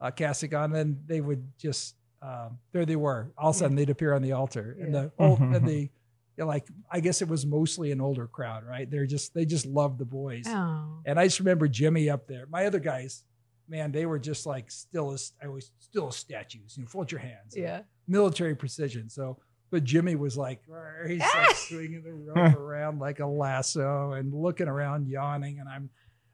uh, 0.01 0.11
casting 0.13 0.55
on. 0.55 0.71
Then 0.71 1.01
they 1.07 1.21
would 1.21 1.45
just 1.59 1.97
um, 2.23 2.59
there 2.73 2.87
they 2.87 2.97
were. 2.97 3.33
All 3.37 3.51
of 3.51 3.57
a 3.57 3.59
sudden 3.59 3.77
they'd 3.77 3.91
appear 3.91 4.15
on 4.15 4.23
the 4.23 4.33
altar, 4.33 4.77
and 4.81 4.95
the 4.95 5.13
old 5.19 5.41
and 5.41 5.67
the 5.67 5.91
you 6.37 6.43
know, 6.43 6.47
like 6.47 6.67
I 6.91 7.01
guess 7.01 7.23
it 7.23 7.29
was 7.29 7.45
mostly 7.45 7.93
an 7.93 8.01
older 8.01 8.27
crowd, 8.27 8.65
right? 8.65 8.91
They're 8.91 9.07
just 9.07 9.35
they 9.35 9.45
just 9.45 9.67
loved 9.67 9.99
the 9.99 10.05
boys. 10.05 10.45
Oh. 10.49 11.01
And 11.05 11.19
I 11.19 11.27
just 11.27 11.39
remember 11.39 11.69
Jimmy 11.69 12.11
up 12.11 12.27
there. 12.27 12.47
My 12.47 12.67
other 12.67 12.81
guys, 12.81 13.25
man, 13.69 13.93
they 13.93 14.07
were 14.07 14.19
just 14.19 14.47
like 14.47 14.71
still 14.71 15.13
as 15.13 15.33
I 15.43 15.49
was 15.49 15.71
still 15.81 16.09
as 16.09 16.17
statues. 16.17 16.77
You 16.77 16.85
know, 16.85 16.89
fold 16.89 17.13
your 17.13 17.21
hands. 17.21 17.57
Yeah. 17.57 17.83
Military 18.07 18.55
precision. 18.55 19.09
So, 19.09 19.39
but 19.71 19.85
Jimmy 19.85 20.15
was 20.17 20.37
like, 20.37 20.61
he's 21.07 21.21
like 21.21 21.57
swinging 21.57 22.03
the 22.03 22.13
rope 22.13 22.55
around 22.57 22.99
like 23.01 23.21
a 23.21 23.27
lasso 23.27 24.13
and 24.13 24.33
looking 24.35 24.69
around, 24.69 25.09
yawning. 25.09 25.59
And 25.61 25.69
I'm, 25.69 25.91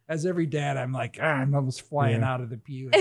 as 0.08 0.26
every 0.26 0.46
dad, 0.46 0.76
I'm 0.76 0.92
like, 0.92 1.18
ah, 1.22 1.26
I'm 1.26 1.54
almost 1.54 1.82
flying 1.82 2.20
Yeah. 2.20 2.32
out 2.32 2.40
of 2.40 2.50
the 2.50 2.56
pew. 2.58 2.90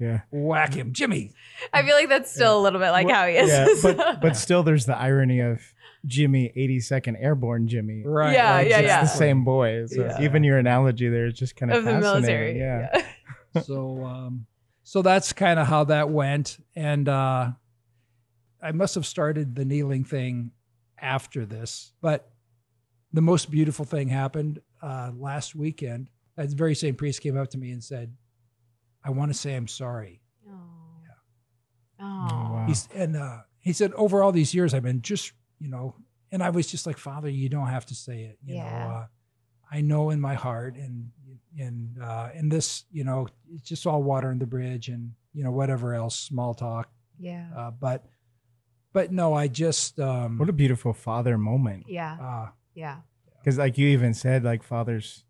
Yeah. 0.00 0.22
Whack 0.32 0.74
him, 0.74 0.92
Jimmy. 0.92 1.30
I 1.72 1.82
feel 1.84 1.94
like 1.94 2.08
that's 2.08 2.34
still 2.34 2.58
a 2.58 2.60
little 2.60 2.80
bit 2.80 2.90
like 2.90 3.06
Well, 3.06 3.14
how 3.14 3.26
he 3.28 3.36
is. 3.36 3.48
Yeah, 3.48 3.68
but 3.94 4.20
but 4.20 4.36
still, 4.36 4.64
there's 4.64 4.86
the 4.86 4.98
irony 4.98 5.38
of 5.38 5.62
Jimmy, 6.04 6.52
82nd 6.56 7.14
Airborne 7.22 7.68
Jimmy. 7.68 8.02
Right. 8.04 8.32
Yeah, 8.32 8.54
right, 8.56 8.68
yeah, 8.68 8.78
It's 8.80 8.88
yeah. 8.88 9.00
the 9.02 9.06
same 9.06 9.44
boy. 9.44 9.86
So 9.86 10.02
Yeah. 10.04 10.20
even 10.20 10.42
your 10.42 10.58
analogy 10.58 11.08
there 11.08 11.26
is 11.26 11.34
just 11.34 11.54
kind 11.54 11.70
of 11.70 11.78
of 11.78 11.84
the 11.84 12.00
military. 12.00 12.58
Yeah. 12.58 13.02
so 13.62 14.04
um 14.04 14.46
so 14.82 15.00
that's 15.00 15.32
kind 15.32 15.60
of 15.60 15.68
how 15.68 15.84
that 15.84 16.10
went 16.10 16.58
and 16.74 17.08
uh 17.08 17.52
i 18.64 18.72
must 18.72 18.94
have 18.94 19.06
started 19.06 19.54
the 19.54 19.64
kneeling 19.64 20.02
thing 20.04 20.50
after 20.98 21.44
this 21.46 21.92
but 22.00 22.30
the 23.12 23.20
most 23.20 23.50
beautiful 23.50 23.84
thing 23.84 24.08
happened 24.08 24.60
uh 24.82 25.10
last 25.16 25.54
weekend 25.54 26.08
that 26.36 26.48
very 26.50 26.74
same 26.74 26.94
priest 26.96 27.20
came 27.20 27.36
up 27.36 27.48
to 27.50 27.58
me 27.58 27.70
and 27.70 27.82
said 27.84 28.12
i 29.04 29.10
want 29.10 29.30
to 29.32 29.38
say 29.38 29.54
i'm 29.54 29.68
sorry 29.68 30.20
Oh. 30.48 30.52
Oh, 32.00 32.28
Oh. 32.30 32.52
wow. 32.52 32.64
He's 32.66 32.88
and 32.94 33.16
uh 33.16 33.38
he 33.60 33.72
said 33.72 33.92
over 33.94 34.22
all 34.22 34.32
these 34.32 34.54
years 34.54 34.74
i've 34.74 34.82
been 34.82 35.02
just 35.02 35.32
you 35.58 35.68
know 35.68 35.94
and 36.32 36.42
i 36.42 36.50
was 36.50 36.66
just 36.66 36.86
like 36.86 36.98
father 36.98 37.28
you 37.28 37.48
don't 37.48 37.68
have 37.68 37.86
to 37.86 37.94
say 37.94 38.22
it 38.24 38.38
you 38.44 38.56
Yeah. 38.56 38.64
know 38.64 38.90
uh 38.90 39.06
i 39.72 39.80
know 39.80 40.10
in 40.10 40.20
my 40.20 40.34
heart 40.34 40.76
and 40.76 41.10
and 41.58 41.98
uh 42.02 42.28
and 42.34 42.50
this 42.50 42.84
you 42.90 43.04
know 43.04 43.26
it's 43.54 43.68
just 43.68 43.86
all 43.86 44.02
water 44.02 44.30
in 44.30 44.38
the 44.38 44.46
bridge 44.46 44.88
and 44.88 45.12
you 45.32 45.44
know 45.44 45.50
whatever 45.52 45.94
else 45.94 46.16
small 46.18 46.52
talk 46.54 46.90
Yeah. 47.18 47.46
uh 47.56 47.70
but 47.70 48.04
but 48.94 49.12
no 49.12 49.34
i 49.34 49.46
just 49.48 50.00
um 50.00 50.38
What 50.38 50.48
a 50.48 50.52
beautiful 50.62 50.94
father 50.94 51.36
moment. 51.36 51.84
Yeah. 51.88 52.16
uh 52.30 52.48
Yeah. 52.74 52.98
Because 53.38 53.58
like 53.58 53.76
you 53.76 53.88
even 53.88 54.14
said, 54.14 54.42
like 54.42 54.62
fathers, 54.62 55.24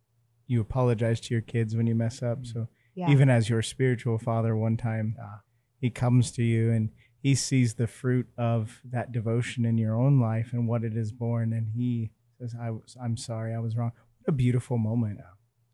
you 0.46 0.60
apologize 0.60 1.18
to 1.22 1.34
your 1.34 1.40
kids 1.42 1.74
when 1.76 1.86
you 1.88 1.96
mess 1.96 2.22
up. 2.22 2.46
So 2.46 2.68
Yeah. 2.94 3.10
even 3.10 3.28
as 3.28 3.48
your 3.48 3.62
spiritual 3.62 4.18
father, 4.18 4.52
one 4.56 4.76
time 4.76 5.06
Yeah. 5.18 5.38
he 5.84 5.90
comes 5.90 6.30
to 6.36 6.42
you 6.42 6.70
and 6.70 6.90
he 7.26 7.34
sees 7.34 7.74
the 7.74 7.86
fruit 7.88 8.28
of 8.38 8.80
that 8.94 9.10
devotion 9.10 9.64
in 9.64 9.76
your 9.78 9.94
own 10.04 10.20
life 10.20 10.52
and 10.52 10.68
what 10.68 10.84
it 10.84 10.94
is 10.96 11.10
born, 11.10 11.52
and 11.54 11.66
he 11.74 12.10
says, 12.38 12.54
"I 12.66 12.68
was, 12.70 12.96
I'm 13.04 13.16
sorry, 13.16 13.52
I 13.54 13.60
was 13.66 13.74
wrong." 13.76 13.92
What 14.18 14.28
a 14.28 14.36
beautiful 14.44 14.78
moment. 14.78 15.18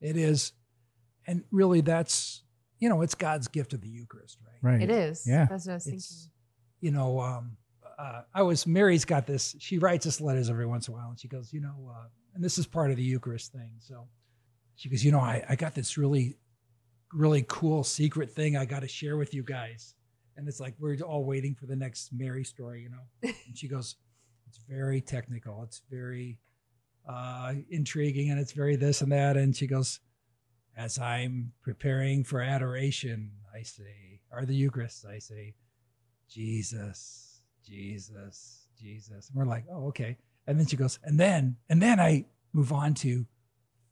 it 0.00 0.16
is 0.16 0.52
and 1.26 1.44
really 1.50 1.82
that's 1.82 2.42
you 2.78 2.88
know 2.88 3.02
it's 3.02 3.14
god's 3.14 3.48
gift 3.48 3.74
of 3.74 3.80
the 3.82 3.88
eucharist 3.98 4.38
right 4.46 4.60
Right. 4.62 4.82
it 4.82 4.90
is. 4.90 5.26
Yeah. 5.26 5.44
That's 5.50 5.66
what 5.66 5.72
I 5.72 5.74
was 5.74 5.84
thinking. 5.84 5.98
it's 5.98 6.30
you 6.80 6.90
know 6.96 7.20
um 7.20 7.56
uh, 8.00 8.22
i 8.34 8.42
was 8.42 8.66
mary's 8.66 9.04
got 9.04 9.26
this 9.26 9.54
she 9.58 9.78
writes 9.78 10.06
us 10.06 10.20
letters 10.20 10.48
every 10.48 10.66
once 10.66 10.88
in 10.88 10.94
a 10.94 10.96
while 10.96 11.10
and 11.10 11.20
she 11.20 11.28
goes 11.28 11.52
you 11.52 11.60
know 11.60 11.90
uh, 11.94 12.06
and 12.34 12.42
this 12.42 12.58
is 12.58 12.66
part 12.66 12.90
of 12.90 12.96
the 12.96 13.02
eucharist 13.02 13.52
thing 13.52 13.72
so 13.78 14.06
she 14.76 14.88
goes 14.88 15.04
you 15.04 15.12
know 15.12 15.20
i, 15.20 15.44
I 15.48 15.56
got 15.56 15.74
this 15.74 15.98
really 15.98 16.36
really 17.12 17.44
cool 17.48 17.84
secret 17.84 18.30
thing 18.30 18.56
i 18.56 18.64
got 18.64 18.80
to 18.80 18.88
share 18.88 19.16
with 19.16 19.34
you 19.34 19.42
guys. 19.42 19.94
And 20.36 20.48
it's 20.48 20.60
like 20.60 20.74
we're 20.78 20.96
all 21.00 21.24
waiting 21.24 21.54
for 21.54 21.66
the 21.66 21.76
next 21.76 22.10
mary 22.12 22.44
story 22.44 22.82
you 22.82 22.90
know? 22.90 23.32
And 23.46 23.58
she 23.58 23.68
goes 23.68 23.96
it's 24.48 24.58
very 24.68 25.00
technical. 25.00 25.62
It's 25.64 25.82
very 25.90 26.38
uh 27.08 27.54
intriguing 27.70 28.30
and 28.30 28.40
it's 28.40 28.52
very 28.52 28.76
this 28.76 29.00
and 29.02 29.12
that. 29.12 29.36
And 29.36 29.54
she 29.54 29.66
goes 29.66 30.00
as 30.76 30.98
i'm 30.98 31.52
preparing 31.62 32.22
for 32.22 32.40
adoration 32.40 33.32
i 33.54 33.62
say 33.62 34.20
or 34.30 34.46
the 34.46 34.54
eucharist 34.54 35.04
i 35.04 35.18
say 35.18 35.54
Jesus, 36.30 37.29
Jesus, 37.66 38.66
Jesus. 38.78 39.28
And 39.28 39.36
we're 39.38 39.44
like, 39.46 39.64
oh, 39.70 39.88
okay. 39.88 40.16
And 40.46 40.58
then 40.58 40.66
she 40.66 40.76
goes, 40.76 40.98
and 41.04 41.18
then, 41.18 41.56
and 41.68 41.80
then 41.80 42.00
I 42.00 42.24
move 42.52 42.72
on 42.72 42.94
to 42.94 43.26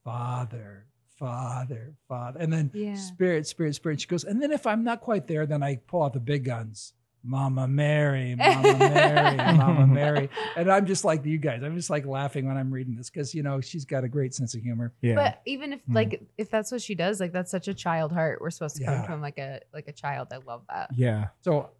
Father, 0.05 0.87
Father, 1.19 1.95
Father. 2.09 2.39
And 2.41 2.53
then 2.53 2.71
Yeah. 2.75 2.95
Spirit, 2.95 3.47
Spirit, 3.47 3.75
Spirit. 3.75 4.01
She 4.01 4.07
goes, 4.07 4.25
and 4.25 4.41
then 4.43 4.53
if 4.53 4.67
I'm 4.67 4.85
not 4.85 5.01
quite 5.01 5.27
there, 5.27 5.47
then 5.47 5.63
I 5.63 5.77
pull 5.87 6.03
out 6.03 6.13
the 6.13 6.21
big 6.21 6.45
guns. 6.45 6.95
Mama 7.25 7.67
Mary, 7.67 8.37
Mama 8.37 8.63
Mary, 8.79 9.37
Mama 9.57 9.87
Mary. 9.89 10.31
And 10.57 10.71
I'm 10.71 10.87
just 10.87 11.05
like 11.05 11.27
you 11.27 11.37
guys. 11.37 11.63
I'm 11.65 11.75
just 11.77 11.91
like 11.91 12.07
laughing 12.07 12.47
when 12.47 12.57
I'm 12.57 12.71
reading 12.71 12.95
this 12.95 13.11
because, 13.11 13.35
you 13.35 13.43
know, 13.43 13.61
she's 13.61 13.85
got 13.85 14.05
a 14.05 14.09
great 14.09 14.35
sense 14.35 14.55
of 14.55 14.63
humor. 14.63 14.95
Yeah. 15.03 15.17
But 15.17 15.43
even 15.45 15.73
if 15.73 15.81
Mm. 15.81 15.95
like 15.97 16.23
if 16.39 16.49
that's 16.49 16.71
what 16.71 16.81
she 16.81 16.95
does, 16.95 17.19
like 17.19 17.33
that's 17.33 17.51
such 17.51 17.67
a 17.67 17.75
child 17.75 18.13
heart. 18.13 18.41
We're 18.41 18.51
supposed 18.51 18.77
to 18.77 18.85
come 18.85 18.95
Yeah. 18.95 19.03
to 19.07 19.13
him 19.13 19.21
like 19.21 19.37
a 19.39 19.61
like 19.75 19.89
a 19.89 19.93
child. 19.93 20.29
I 20.33 20.37
love 20.37 20.63
that. 20.69 20.91
yeah. 20.95 21.29
so 21.43 21.71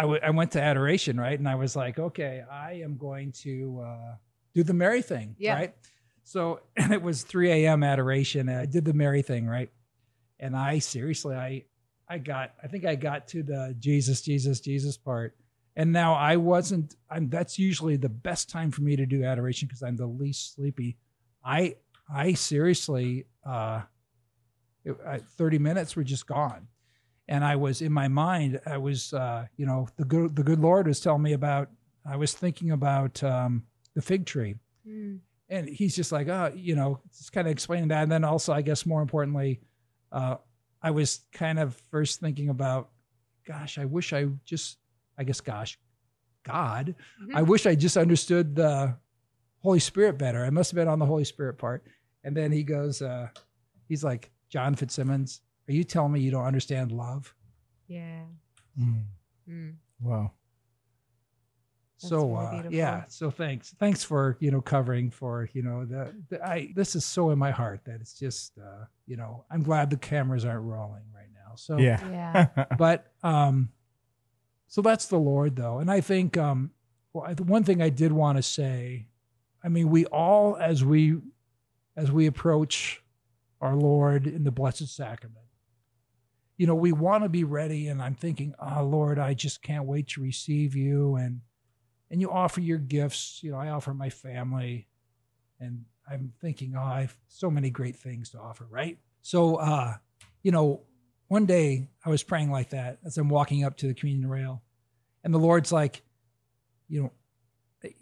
I, 0.00 0.02
w- 0.04 0.20
I 0.22 0.30
went 0.30 0.52
to 0.52 0.62
adoration, 0.62 1.20
right? 1.20 1.38
And 1.38 1.48
I 1.48 1.54
was 1.56 1.76
like, 1.76 1.98
okay, 1.98 2.42
I 2.50 2.80
am 2.84 2.96
going 2.96 3.32
to 3.44 3.82
uh, 3.86 4.14
do 4.54 4.62
the 4.62 4.74
Mary 4.74 5.02
thing, 5.02 5.36
Yeah. 5.38 5.54
right? 5.54 5.74
So, 6.24 6.60
and 6.76 6.92
it 6.92 7.02
was 7.02 7.22
3 7.22 7.50
a.m. 7.52 7.82
adoration. 7.82 8.48
And 8.48 8.58
I 8.58 8.66
did 8.66 8.84
the 8.84 8.94
Mary 8.94 9.22
thing, 9.22 9.46
right? 9.46 9.70
and 10.42 10.56
I 10.56 10.78
seriously, 10.78 11.36
I, 11.36 11.64
I 12.08 12.16
got, 12.18 12.52
I 12.62 12.66
think 12.66 12.86
I 12.86 12.94
got 12.94 13.28
to 13.28 13.42
the 13.42 13.76
Jesus, 13.78 14.22
Jesus, 14.22 14.58
Jesus 14.60 14.96
part, 14.96 15.36
and 15.76 15.92
now 15.92 16.14
I 16.14 16.36
wasn't. 16.36 16.96
I'm. 17.10 17.28
That's 17.28 17.58
usually 17.58 17.96
the 17.96 18.08
best 18.08 18.48
time 18.50 18.70
for 18.70 18.80
me 18.82 18.96
to 18.96 19.04
do 19.06 19.22
adoration 19.22 19.68
because 19.68 19.82
I'm 19.82 19.96
the 19.96 20.06
least 20.06 20.54
sleepy. 20.54 20.96
I, 21.44 21.76
I 22.12 22.32
seriously, 22.32 23.26
uh, 23.46 23.82
it, 24.84 24.96
I, 25.06 25.18
30 25.18 25.58
minutes 25.58 25.94
were 25.94 26.02
just 26.04 26.26
gone, 26.26 26.66
and 27.28 27.44
I 27.44 27.56
was 27.56 27.80
in 27.82 27.92
my 27.92 28.08
mind. 28.08 28.60
I 28.66 28.78
was, 28.78 29.12
uh, 29.12 29.46
you 29.56 29.66
know, 29.66 29.88
the 29.96 30.04
good, 30.04 30.34
the 30.36 30.42
good 30.42 30.60
Lord 30.60 30.86
was 30.86 31.00
telling 31.00 31.22
me 31.22 31.32
about. 31.32 31.70
I 32.04 32.16
was 32.16 32.32
thinking 32.32 32.70
about 32.70 33.22
um, 33.22 33.64
the 33.94 34.02
fig 34.02 34.26
tree 34.26 34.56
Mm. 34.88 35.20
and 35.50 35.68
he's 35.68 35.94
just 35.94 36.10
like, 36.10 36.26
oh, 36.28 36.50
you 36.56 36.74
know, 36.74 37.00
just 37.16 37.32
kind 37.32 37.46
of 37.46 37.52
explaining 37.52 37.88
that. 37.88 38.02
And 38.02 38.10
then 38.10 38.24
also, 38.24 38.52
I 38.52 38.62
guess 38.62 38.86
more 38.86 39.02
importantly, 39.02 39.60
uh, 40.10 40.36
I 40.82 40.90
was 40.90 41.20
kind 41.32 41.58
of 41.58 41.74
first 41.90 42.18
thinking 42.20 42.48
about, 42.48 42.88
gosh, 43.46 43.76
I 43.78 43.84
wish 43.84 44.14
I 44.14 44.24
just, 44.46 44.78
I 45.18 45.24
guess, 45.24 45.42
gosh, 45.42 45.78
God, 46.44 46.94
I 47.34 47.42
wish 47.42 47.66
I 47.66 47.74
just 47.74 47.98
understood 47.98 48.56
the 48.56 48.96
Holy 49.62 49.80
Spirit 49.80 50.16
better. 50.16 50.44
I 50.46 50.50
must 50.50 50.70
have 50.70 50.76
been 50.76 50.88
on 50.88 50.98
the 50.98 51.04
Holy 51.06 51.24
Spirit 51.24 51.58
part. 51.58 51.84
And 52.24 52.34
then 52.34 52.50
he 52.50 52.62
goes, 52.62 53.02
uh, 53.02 53.28
he's 53.86 54.02
like, 54.02 54.30
John 54.48 54.74
Fitzsimmons, 54.74 55.42
are 55.70 55.72
you 55.72 55.84
telling 55.84 56.12
me 56.12 56.20
you 56.20 56.30
don't 56.32 56.44
understand 56.44 56.90
love? 56.92 57.32
Yeah. 57.86 58.22
Mm. 58.78 59.04
Mm. 59.48 59.74
Wow. 60.02 60.32
That's 62.02 62.08
so 62.08 62.26
really 62.28 62.66
uh, 62.66 62.70
yeah 62.70 63.04
so 63.08 63.30
thanks 63.30 63.74
thanks 63.78 64.02
for 64.02 64.36
you 64.40 64.50
know 64.50 64.62
covering 64.62 65.10
for 65.10 65.50
you 65.52 65.60
know 65.62 65.84
the, 65.84 66.14
the 66.30 66.42
i 66.42 66.72
this 66.74 66.96
is 66.96 67.04
so 67.04 67.28
in 67.28 67.38
my 67.38 67.50
heart 67.50 67.80
that 67.84 68.00
it's 68.00 68.18
just 68.18 68.56
uh 68.58 68.86
you 69.06 69.18
know 69.18 69.44
i'm 69.50 69.62
glad 69.62 69.90
the 69.90 69.98
cameras 69.98 70.46
aren't 70.46 70.64
rolling 70.64 71.02
right 71.14 71.28
now 71.34 71.56
so 71.56 71.76
Yeah. 71.76 72.00
Yeah. 72.56 72.64
but 72.78 73.12
um 73.22 73.68
so 74.66 74.80
that's 74.80 75.08
the 75.08 75.18
lord 75.18 75.56
though 75.56 75.78
and 75.80 75.90
i 75.90 76.00
think 76.00 76.38
um 76.38 76.70
well, 77.12 77.24
I- 77.26 77.34
the 77.34 77.42
one 77.44 77.64
thing 77.64 77.82
i 77.82 77.90
did 77.90 78.12
want 78.12 78.38
to 78.38 78.42
say 78.42 79.08
i 79.62 79.68
mean 79.68 79.90
we 79.90 80.06
all 80.06 80.56
as 80.56 80.82
we 80.82 81.18
as 81.98 82.10
we 82.10 82.24
approach 82.24 83.02
our 83.60 83.76
lord 83.76 84.26
in 84.26 84.44
the 84.44 84.50
blessed 84.50 84.88
sacrament 84.88 85.44
you 86.60 86.66
know 86.66 86.74
we 86.74 86.92
want 86.92 87.24
to 87.24 87.28
be 87.28 87.44
ready 87.44 87.88
and 87.88 88.02
i'm 88.02 88.14
thinking 88.14 88.54
oh 88.58 88.84
lord 88.84 89.18
i 89.18 89.32
just 89.32 89.62
can't 89.62 89.86
wait 89.86 90.08
to 90.08 90.20
receive 90.20 90.76
you 90.76 91.16
and 91.16 91.40
and 92.10 92.20
you 92.20 92.30
offer 92.30 92.60
your 92.60 92.78
gifts 92.78 93.40
you 93.42 93.50
know 93.50 93.56
i 93.56 93.70
offer 93.70 93.94
my 93.94 94.10
family 94.10 94.86
and 95.58 95.84
i'm 96.10 96.32
thinking 96.40 96.74
oh 96.76 96.82
i've 96.82 97.16
so 97.28 97.50
many 97.50 97.70
great 97.70 97.96
things 97.96 98.28
to 98.30 98.38
offer 98.38 98.66
right? 98.68 98.98
So 99.22 99.56
uh 99.56 99.94
you 100.42 100.52
know 100.52 100.82
one 101.30 101.46
day 101.46 101.86
I 102.04 102.10
was 102.10 102.24
praying 102.24 102.50
like 102.50 102.70
that 102.70 102.98
as 103.04 103.16
I'm 103.16 103.28
walking 103.28 103.62
up 103.64 103.76
to 103.76 103.86
the 103.86 103.94
communion 103.94 104.28
rail, 104.28 104.62
and 105.22 105.32
the 105.32 105.38
Lord's 105.38 105.70
like, 105.70 106.02
you 106.88 107.02
know, 107.04 107.12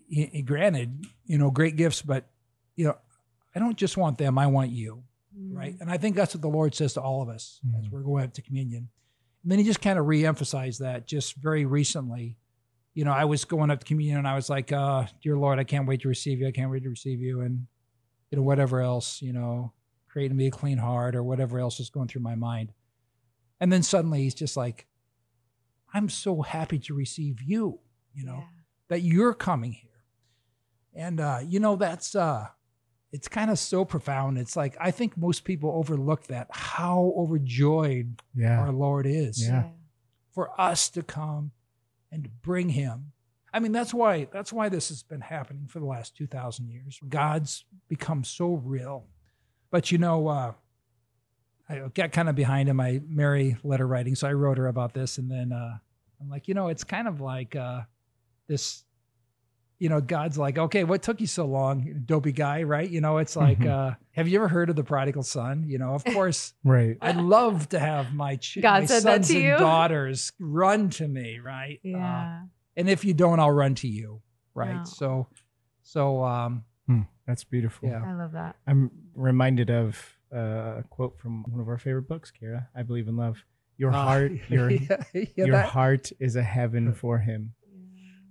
he 0.08 0.40
granted, 0.40 1.04
you 1.26 1.36
know, 1.36 1.50
great 1.50 1.76
gifts, 1.76 2.00
but 2.00 2.24
you 2.74 2.86
know, 2.86 2.96
I 3.54 3.58
don't 3.58 3.76
just 3.76 3.98
want 3.98 4.16
them; 4.16 4.38
I 4.38 4.46
want 4.46 4.70
you, 4.70 5.04
Mm. 5.38 5.54
right? 5.56 5.76
And 5.80 5.90
I 5.90 5.98
think 5.98 6.16
that's 6.16 6.34
what 6.34 6.42
the 6.42 6.48
Lord 6.48 6.74
says 6.74 6.94
to 6.94 7.00
all 7.00 7.22
of 7.22 7.28
us 7.28 7.60
as 7.78 7.86
Mhm. 7.86 7.90
we're 7.90 8.02
going 8.02 8.24
up 8.24 8.32
to 8.34 8.42
communion. 8.42 8.88
And 9.42 9.52
then 9.52 9.58
He 9.58 9.64
just 9.64 9.80
kind 9.80 9.98
of 9.98 10.06
re-emphasized 10.06 10.80
that 10.80 11.06
just 11.06 11.36
very 11.36 11.64
recently. 11.64 12.36
You 12.94 13.04
know, 13.04 13.12
I 13.12 13.24
was 13.24 13.44
going 13.44 13.70
up 13.70 13.78
to 13.80 13.86
communion, 13.86 14.18
and 14.18 14.26
I 14.26 14.34
was 14.34 14.50
like, 14.50 14.72
uh, 14.72 15.06
"Dear 15.22 15.36
Lord, 15.38 15.58
I 15.60 15.64
can't 15.64 15.86
wait 15.86 16.00
to 16.00 16.08
receive 16.08 16.40
you. 16.40 16.48
I 16.48 16.52
can't 16.52 16.70
wait 16.70 16.82
to 16.82 16.88
receive 16.90 17.20
you," 17.20 17.40
and 17.42 17.66
you 18.30 18.36
know, 18.36 18.42
whatever 18.42 18.80
else, 18.80 19.22
you 19.22 19.32
know, 19.32 19.72
creating 20.08 20.36
me 20.36 20.48
a 20.48 20.50
clean 20.50 20.78
heart 20.78 21.14
or 21.14 21.22
whatever 21.22 21.58
else 21.60 21.78
was 21.78 21.88
going 21.90 22.08
through 22.08 22.22
my 22.22 22.34
mind. 22.34 22.72
And 23.60 23.72
then 23.72 23.82
suddenly 23.82 24.22
he's 24.22 24.34
just 24.34 24.56
like, 24.56 24.86
I'm 25.94 26.08
so 26.08 26.42
happy 26.42 26.78
to 26.80 26.94
receive 26.94 27.40
you, 27.42 27.80
you 28.12 28.24
know, 28.26 28.38
Yeah. 28.38 28.48
that 28.88 29.00
you're 29.02 29.32
coming 29.34 29.72
here. 29.72 30.02
And 30.94 31.20
uh, 31.20 31.40
you 31.46 31.60
know, 31.60 31.76
that's 31.76 32.14
uh 32.14 32.48
it's 33.12 33.28
kind 33.28 33.50
of 33.50 33.58
so 33.58 33.84
profound. 33.84 34.36
It's 34.38 34.56
like 34.56 34.76
I 34.80 34.90
think 34.90 35.16
most 35.16 35.44
people 35.44 35.70
overlook 35.70 36.24
that 36.28 36.48
how 36.50 37.12
overjoyed 37.16 38.20
Yeah. 38.34 38.60
our 38.60 38.72
Lord 38.72 39.06
is 39.06 39.46
Yeah. 39.48 39.68
for 40.30 40.58
us 40.60 40.90
to 40.90 41.02
come 41.02 41.52
and 42.12 42.24
to 42.24 42.30
bring 42.30 42.70
him. 42.70 43.12
I 43.52 43.60
mean, 43.60 43.72
that's 43.72 43.94
why 43.94 44.26
that's 44.30 44.52
why 44.52 44.68
this 44.68 44.88
has 44.90 45.02
been 45.02 45.22
happening 45.22 45.66
for 45.68 45.78
the 45.80 45.86
last 45.86 46.14
2000 46.16 46.68
years. 46.68 47.00
God's 47.08 47.64
become 47.88 48.24
so 48.24 48.54
real. 48.54 49.06
But 49.70 49.90
you 49.90 49.98
know, 49.98 50.28
uh 50.28 50.52
I 51.70 51.80
got 51.92 52.12
kind 52.12 52.28
of 52.30 52.34
behind 52.34 52.68
in 52.68 52.76
my 52.76 53.00
Mary 53.06 53.56
letter 53.62 53.86
writing, 53.86 54.14
so 54.14 54.26
I 54.26 54.32
wrote 54.32 54.56
her 54.58 54.68
about 54.68 54.94
this 54.94 55.18
and 55.18 55.30
then 55.30 55.52
uh 55.52 55.78
I'm 56.20 56.28
like, 56.28 56.48
you 56.48 56.54
know, 56.54 56.68
it's 56.68 56.84
kind 56.84 57.06
of 57.08 57.20
like 57.20 57.56
uh 57.56 57.82
this 58.48 58.84
you 59.78 59.88
know, 59.88 60.00
God's 60.00 60.36
like, 60.38 60.58
okay, 60.58 60.84
what 60.84 61.02
took 61.02 61.20
you 61.20 61.26
so 61.26 61.46
long, 61.46 62.02
dopey 62.04 62.32
guy, 62.32 62.62
right? 62.64 62.88
You 62.88 63.00
know, 63.00 63.18
it's 63.18 63.36
like, 63.36 63.64
uh, 63.64 63.92
have 64.12 64.26
you 64.28 64.38
ever 64.38 64.48
heard 64.48 64.70
of 64.70 64.76
the 64.76 64.82
prodigal 64.84 65.22
son? 65.22 65.64
You 65.68 65.78
know, 65.78 65.94
of 65.94 66.04
course, 66.12 66.52
Right. 66.64 66.96
I'd 67.00 67.16
love 67.16 67.68
to 67.70 67.78
have 67.78 68.12
my, 68.12 68.36
ch- 68.36 68.58
God 68.60 68.80
my 68.80 68.86
said 68.86 69.02
that 69.04 69.24
sons 69.24 69.28
to 69.28 69.40
and 69.42 69.58
daughters 69.58 70.32
run 70.40 70.90
to 70.90 71.06
me, 71.06 71.38
right? 71.38 71.78
Uh, 71.84 71.88
Yeah. 71.88 72.42
and 72.76 72.88
if 72.90 73.04
you 73.04 73.14
don't, 73.14 73.38
I'll 73.40 73.52
run 73.52 73.74
to 73.76 73.88
you, 73.88 74.20
right? 74.54 74.76
Wow. 74.78 74.84
So, 74.84 75.26
so, 75.82 76.24
um, 76.24 76.64
Hmm, 76.86 77.02
That's 77.26 77.44
beautiful. 77.44 77.88
Yeah. 77.90 78.02
I 78.04 78.14
love 78.14 78.32
that. 78.32 78.56
I'm 78.66 78.90
reminded 79.14 79.70
of 79.70 80.16
uh, 80.34 80.78
a 80.78 80.84
quote 80.88 81.18
from 81.18 81.44
one 81.48 81.60
of 81.60 81.68
our 81.68 81.76
favorite 81.78 82.08
books, 82.08 82.30
Kara. 82.30 82.68
I 82.74 82.82
believe 82.82 83.08
in 83.08 83.16
love. 83.16 83.44
Your 83.76 83.90
uh, 83.90 84.02
heart, 84.02 84.32
your 84.48 84.70
yeah, 84.70 85.02
yeah, 85.14 85.24
your 85.36 85.50
that- 85.52 85.68
heart 85.68 86.10
is 86.18 86.34
a 86.34 86.42
heaven 86.42 86.92
for 86.94 87.18
him. 87.18 87.52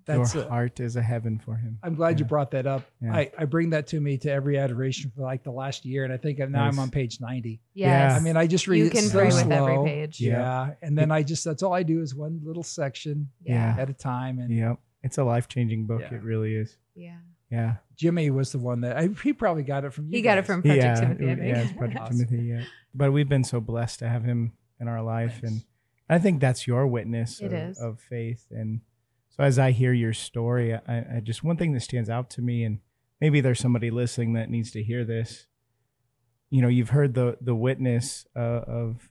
That's 0.08 0.34
your 0.34 0.44
it. 0.44 0.50
heart 0.50 0.80
is 0.80 0.96
a 0.96 1.02
heaven 1.02 1.38
for 1.38 1.56
him. 1.56 1.78
I'm 1.84 1.96
glad 1.96 2.20
you 2.20 2.26
brought 2.26 2.52
that 2.52 2.66
up. 2.66 2.84
Yeah. 3.02 3.14
I, 3.16 3.32
I 3.38 3.46
bring 3.46 3.70
that 3.72 3.88
to 3.88 4.00
me 4.00 4.18
to 4.20 4.32
every 4.32 4.58
adoration 4.58 5.12
for 5.16 5.22
like 5.22 5.44
the 5.44 5.52
last 5.52 5.86
year, 5.86 6.04
and 6.04 6.12
I 6.14 6.18
think 6.18 6.40
now 6.40 6.46
I'm 6.46 6.52
Nice. 6.52 6.78
on 6.80 6.90
page 6.90 7.20
90. 7.22 7.60
Yes. 7.74 8.20
I 8.20 8.24
mean, 8.24 8.36
I 8.38 8.48
just 8.48 8.68
read 8.68 8.80
you 8.80 8.86
it 8.86 8.92
can 8.94 9.04
so 9.04 9.18
pray 9.20 9.28
with 9.28 9.52
every 9.52 9.84
page. 9.86 10.20
Yeah. 10.20 10.40
Yeah, 10.40 10.74
and 10.82 10.98
then 10.98 11.12
I 11.12 11.22
just 11.24 11.44
that's 11.44 11.62
all 11.64 11.74
I 11.74 11.84
do 11.84 12.02
is 12.02 12.16
one 12.16 12.42
little 12.44 12.64
section 12.64 13.30
Yeah. 13.44 13.76
at 13.78 13.90
a 13.90 13.94
time. 13.94 14.40
And 14.40 14.52
Yep. 14.52 14.80
It's 15.04 15.18
a 15.20 15.24
life 15.24 15.48
changing 15.48 15.86
book. 15.86 16.02
Yeah. 16.02 16.16
It 16.16 16.24
really 16.24 16.56
is. 16.56 16.76
Yeah. 16.96 17.18
Yeah. 17.52 17.76
Jimmy 17.96 18.30
was 18.30 18.52
the 18.52 18.60
one 18.60 18.82
that 18.82 18.98
I, 18.98 19.08
he 19.24 19.32
probably 19.32 19.64
got 19.64 19.86
it 19.86 19.94
from 19.94 20.06
you. 20.10 20.18
He 20.18 20.22
got 20.22 20.38
it 20.38 20.46
from 20.46 20.62
Project 20.64 20.84
yeah, 20.84 20.96
Timothy, 21.00 21.26
I 21.28 21.32
it- 21.32 21.38
think. 21.38 21.48
Yeah, 21.56 21.62
it's 21.62 21.72
Project 21.74 22.00
Awesome. 22.02 22.18
Timothy. 22.26 22.44
Yeah. 22.48 22.64
But 22.94 23.14
we've 23.14 23.30
been 23.30 23.44
so 23.44 23.62
blessed 23.62 24.00
to 24.00 24.10
have 24.10 24.24
him 24.24 24.54
in 24.82 24.88
our 24.88 25.02
life. 25.02 25.40
Thanks. 25.42 25.48
And 25.50 25.64
I 26.10 26.20
think 26.20 26.42
that's 26.42 26.68
your 26.68 26.88
witness 26.88 27.40
It 27.40 27.48
of, 27.48 27.54
is. 27.54 27.80
of 27.80 28.00
faith. 28.02 28.46
And 28.52 28.82
so 29.38 29.44
as 29.44 29.60
I 29.60 29.72
hear 29.72 29.94
your 29.94 30.14
story, 30.14 30.74
I, 30.74 30.98
I 31.18 31.20
just, 31.24 31.44
one 31.44 31.58
thing 31.58 31.74
that 31.74 31.82
stands 31.82 32.10
out 32.10 32.30
to 32.32 32.42
me, 32.42 32.64
and 32.64 32.80
maybe 33.22 33.40
there's 33.40 33.60
somebody 33.60 33.92
listening 33.92 34.34
that 34.34 34.50
needs 34.50 34.72
to 34.72 34.84
hear 34.84 35.06
this. 35.06 35.46
You 36.50 36.62
know, 36.62 36.68
you've 36.68 36.90
heard 36.90 37.14
the, 37.14 37.38
the 37.40 37.56
witness 37.56 38.26
uh, 38.36 38.40
of 38.40 39.10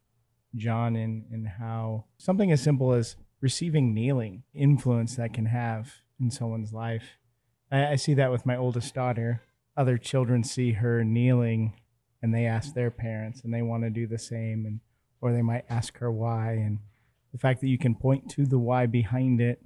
John 0.57 0.97
and, 0.97 1.25
and 1.31 1.47
how 1.47 2.07
something 2.19 2.51
as 2.51 2.63
simple 2.63 2.93
as 2.93 3.17
receiving 3.41 3.95
kneeling 3.95 4.43
influence 4.55 5.17
that 5.17 5.33
can 5.33 5.47
have 5.47 5.93
in 6.19 6.31
someone's 6.31 6.73
life. 6.73 7.19
I, 7.71 7.93
I 7.93 7.97
see 7.97 8.15
that 8.15 8.33
with 8.33 8.47
my 8.47 8.57
oldest 8.57 8.95
daughter. 8.95 9.43
Other 9.77 9.99
children 9.99 10.43
see 10.43 10.73
her 10.73 11.05
kneeling 11.05 11.75
and 12.23 12.35
they 12.35 12.47
ask 12.47 12.75
their 12.75 12.91
parents 12.91 13.43
and 13.45 13.53
they 13.53 13.63
want 13.63 13.85
to 13.85 13.91
do 13.91 14.07
the 14.07 14.19
same 14.19 14.65
and 14.67 14.81
or 15.21 15.33
they 15.33 15.43
might 15.43 15.65
ask 15.69 15.99
her 15.99 16.11
why 16.11 16.53
and 16.53 16.79
the 17.33 17.39
fact 17.39 17.61
that 17.61 17.69
you 17.69 17.79
can 17.79 17.95
point 17.95 18.31
to 18.31 18.47
the 18.47 18.59
why 18.59 18.87
behind 18.87 19.41
it 19.41 19.63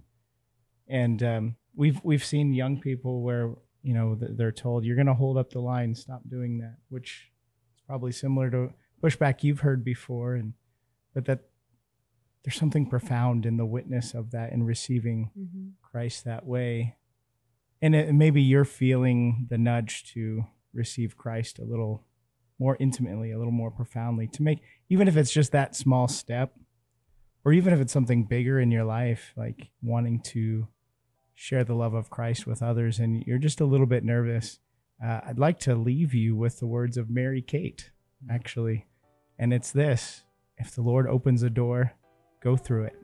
and 0.91 1.23
um, 1.23 1.57
we've 1.75 2.01
we've 2.05 2.25
seen 2.25 2.53
young 2.53 2.81
people 2.81 3.23
where 3.23 3.55
you 3.83 3.95
know 3.95 4.17
they're 4.21 4.53
told 4.53 4.85
you're 4.85 4.97
going 4.97 5.07
to 5.07 5.15
hold 5.15 5.39
up 5.39 5.51
the 5.51 5.61
line 5.61 5.95
stop 5.95 6.21
doing 6.29 6.59
that 6.59 6.77
which 6.91 7.31
is 7.75 7.83
probably 7.87 8.13
similar 8.13 8.51
to 8.51 8.73
pushback 9.03 9.43
you've 9.43 9.61
heard 9.61 9.83
before 9.85 10.35
and 10.35 10.53
but 11.15 11.25
that 11.25 11.41
there's 12.45 12.57
something 12.57 12.87
profound 12.87 13.45
in 13.45 13.57
the 13.57 13.67
witness 13.67 14.15
of 14.15 14.31
that 14.31 14.53
and 14.53 14.67
receiving 14.67 15.31
hmm 15.35 15.69
Christ 15.91 16.25
that 16.25 16.47
way. 16.47 16.97
And 17.83 17.97
it, 17.97 18.15
maybe 18.15 18.41
you're 18.41 18.65
feeling 18.65 19.49
the 19.51 19.59
nudge 19.59 20.13
to 20.13 20.45
receive 20.73 21.17
Christ 21.17 21.59
a 21.59 21.65
little 21.65 22.05
more 22.61 22.77
intimately, 22.79 23.33
a 23.33 23.39
little 23.39 23.53
more 23.53 23.73
profoundly, 23.73 24.29
to 24.29 24.43
make, 24.45 24.61
even 24.89 25.09
if 25.09 25.17
it's 25.17 25.33
just 25.33 25.51
that 25.51 25.75
small 25.75 26.07
step, 26.07 26.55
or 27.45 27.53
even 27.53 27.73
if 27.73 27.81
it's 27.81 27.93
something 27.93 28.25
bigger 28.25 28.61
in 28.61 28.71
your 28.71 28.85
life, 28.85 29.33
like 29.37 29.71
wanting 29.83 30.21
to 30.21 30.69
share 31.41 31.65
the 31.65 31.75
love 31.75 31.95
of 31.95 32.11
Christ 32.11 32.47
with 32.47 32.63
others, 32.63 32.99
and 32.99 33.25
you're 33.27 33.39
just 33.39 33.63
a 33.63 33.65
little 33.65 33.87
bit 33.87 34.05
nervous. 34.05 34.59
Uh, 35.03 35.21
I'd 35.27 35.39
like 35.39 35.59
to 35.61 35.75
leave 35.75 36.13
you 36.13 36.37
with 36.37 36.61
the 36.61 36.67
words 36.67 36.99
of 36.99 37.09
Mary 37.09 37.41
Kate, 37.41 37.91
actually. 38.31 38.85
And 39.39 39.51
it's 39.55 39.71
this 39.71 40.25
if 40.59 40.75
the 40.75 40.83
Lord 40.83 41.07
opens 41.07 41.43
a 41.43 41.49
door, 41.49 41.95
go 42.43 42.59
through 42.59 42.85
it. 42.85 42.97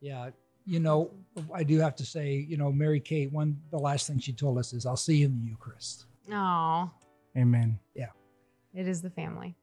Yeah, 0.00 0.30
you 0.66 0.80
know, 0.80 1.12
I 1.54 1.62
do 1.62 1.78
have 1.78 1.94
to 1.96 2.04
say, 2.04 2.44
you 2.48 2.56
know, 2.56 2.72
Mary 2.72 2.98
Kate. 2.98 3.30
One, 3.30 3.60
the 3.70 3.78
last 3.78 4.08
thing 4.08 4.18
she 4.18 4.32
told 4.32 4.58
us 4.58 4.72
is, 4.72 4.84
"I'll 4.84 4.96
see 4.96 5.18
you 5.18 5.26
in 5.26 5.40
the 5.40 5.46
Eucharist." 5.48 6.06
Oh, 6.32 6.90
Amen. 7.36 7.78
Yeah. 7.94 8.10
It 8.74 8.88
is 8.88 9.00
the 9.00 9.10
family. 9.10 9.54